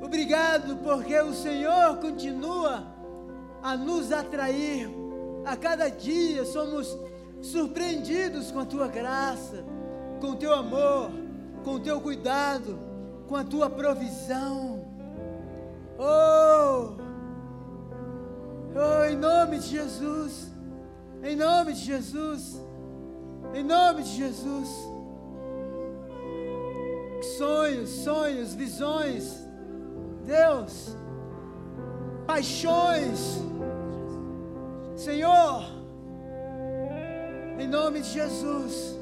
Obrigado 0.00 0.76
porque 0.76 1.18
o 1.18 1.34
Senhor 1.34 1.96
continua 1.96 2.86
a 3.62 3.76
nos 3.76 4.12
atrair. 4.12 4.88
A 5.44 5.56
cada 5.56 5.88
dia 5.88 6.44
somos 6.44 6.96
surpreendidos 7.42 8.52
com 8.52 8.60
a 8.60 8.64
tua 8.64 8.86
graça, 8.86 9.64
com 10.20 10.28
o 10.28 10.36
teu 10.36 10.54
amor 10.54 11.23
com 11.64 11.74
o 11.76 11.80
teu 11.80 12.00
cuidado, 12.00 12.78
com 13.26 13.34
a 13.34 13.42
tua 13.42 13.70
provisão. 13.70 14.84
Oh, 15.98 16.92
oh, 18.76 19.04
em 19.04 19.16
nome 19.16 19.58
de 19.58 19.68
Jesus, 19.68 20.52
em 21.22 21.34
nome 21.34 21.72
de 21.72 21.80
Jesus, 21.80 22.60
em 23.54 23.64
nome 23.64 24.02
de 24.02 24.10
Jesus. 24.10 24.68
Sonhos, 27.38 27.88
sonhos, 27.88 28.54
visões, 28.54 29.48
Deus, 30.26 30.94
paixões, 32.26 33.40
Senhor, 34.94 35.64
em 37.58 37.66
nome 37.66 38.02
de 38.02 38.10
Jesus 38.10 38.93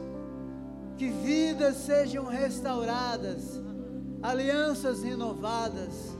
que 1.02 1.08
vidas 1.08 1.78
sejam 1.78 2.26
restauradas, 2.26 3.60
alianças 4.22 5.02
renovadas 5.02 6.12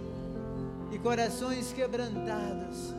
e 0.91 0.99
corações 0.99 1.73
quebrantados. 1.73 2.93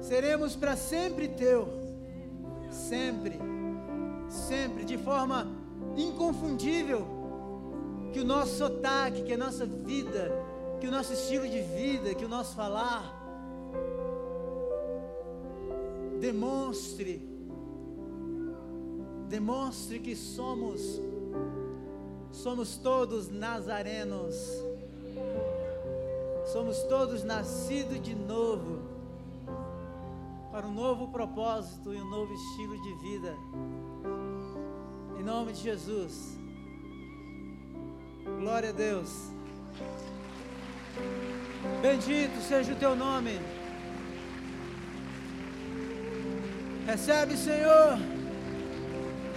Seremos 0.00 0.56
para 0.56 0.74
sempre 0.74 1.28
teu, 1.28 1.68
sempre, 2.68 3.38
sempre, 4.28 4.84
de 4.84 4.98
forma 4.98 5.46
inconfundível. 5.96 7.06
Que 8.12 8.18
o 8.18 8.24
nosso 8.24 8.56
sotaque, 8.56 9.22
que 9.22 9.34
a 9.34 9.38
nossa 9.38 9.64
vida, 9.64 10.32
que 10.80 10.88
o 10.88 10.90
nosso 10.90 11.12
estilo 11.12 11.48
de 11.48 11.62
vida, 11.62 12.12
que 12.12 12.24
o 12.24 12.28
nosso 12.28 12.56
falar 12.56 13.04
demonstre 16.20 17.29
demonstre 19.30 20.00
que 20.00 20.16
somos 20.16 21.00
somos 22.32 22.76
todos 22.76 23.28
nazarenos. 23.28 24.34
Somos 26.52 26.82
todos 26.84 27.22
nascidos 27.22 28.00
de 28.02 28.14
novo 28.14 28.80
para 30.50 30.66
um 30.66 30.72
novo 30.72 31.08
propósito 31.08 31.94
e 31.94 31.96
um 31.96 32.08
novo 32.08 32.32
estilo 32.32 32.82
de 32.82 32.94
vida. 32.96 33.36
Em 35.18 35.22
nome 35.22 35.52
de 35.52 35.60
Jesus. 35.60 36.36
Glória 38.40 38.70
a 38.70 38.72
Deus. 38.72 39.30
Bendito 41.82 42.40
seja 42.40 42.72
o 42.72 42.76
teu 42.76 42.96
nome. 42.96 43.38
Recebe, 46.86 47.36
Senhor. 47.36 48.19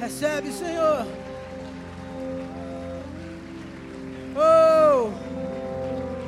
Recebe, 0.04 0.52
Senhor. 0.52 1.08
Oh, 4.36 5.12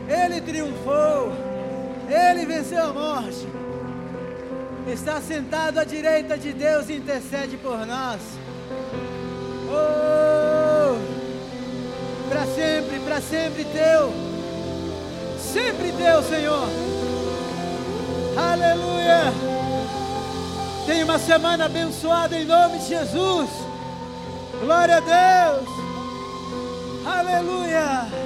Ele 0.09 0.39
triunfou, 0.39 1.33
Ele 2.07 2.45
venceu 2.45 2.81
a 2.81 2.93
morte. 2.93 3.45
Está 4.87 5.19
sentado 5.19 5.77
à 5.77 5.83
direita 5.83 6.37
de 6.37 6.53
Deus 6.53 6.87
e 6.87 6.93
intercede 6.93 7.57
por 7.57 7.85
nós. 7.85 8.21
Oh, 9.67 10.97
para 12.29 12.45
sempre, 12.45 12.99
para 12.99 13.19
sempre 13.19 13.65
teu, 13.65 14.13
sempre 15.37 15.91
teu, 15.91 16.23
Senhor. 16.23 16.69
Aleluia. 18.37 19.33
Tenha 20.85 21.03
uma 21.03 21.19
semana 21.19 21.65
abençoada 21.65 22.37
em 22.37 22.45
nome 22.45 22.77
de 22.77 22.87
Jesus. 22.87 23.64
Glória 24.61 24.97
a 24.97 24.99
Deus. 24.99 25.69
Aleluia. 27.05 28.24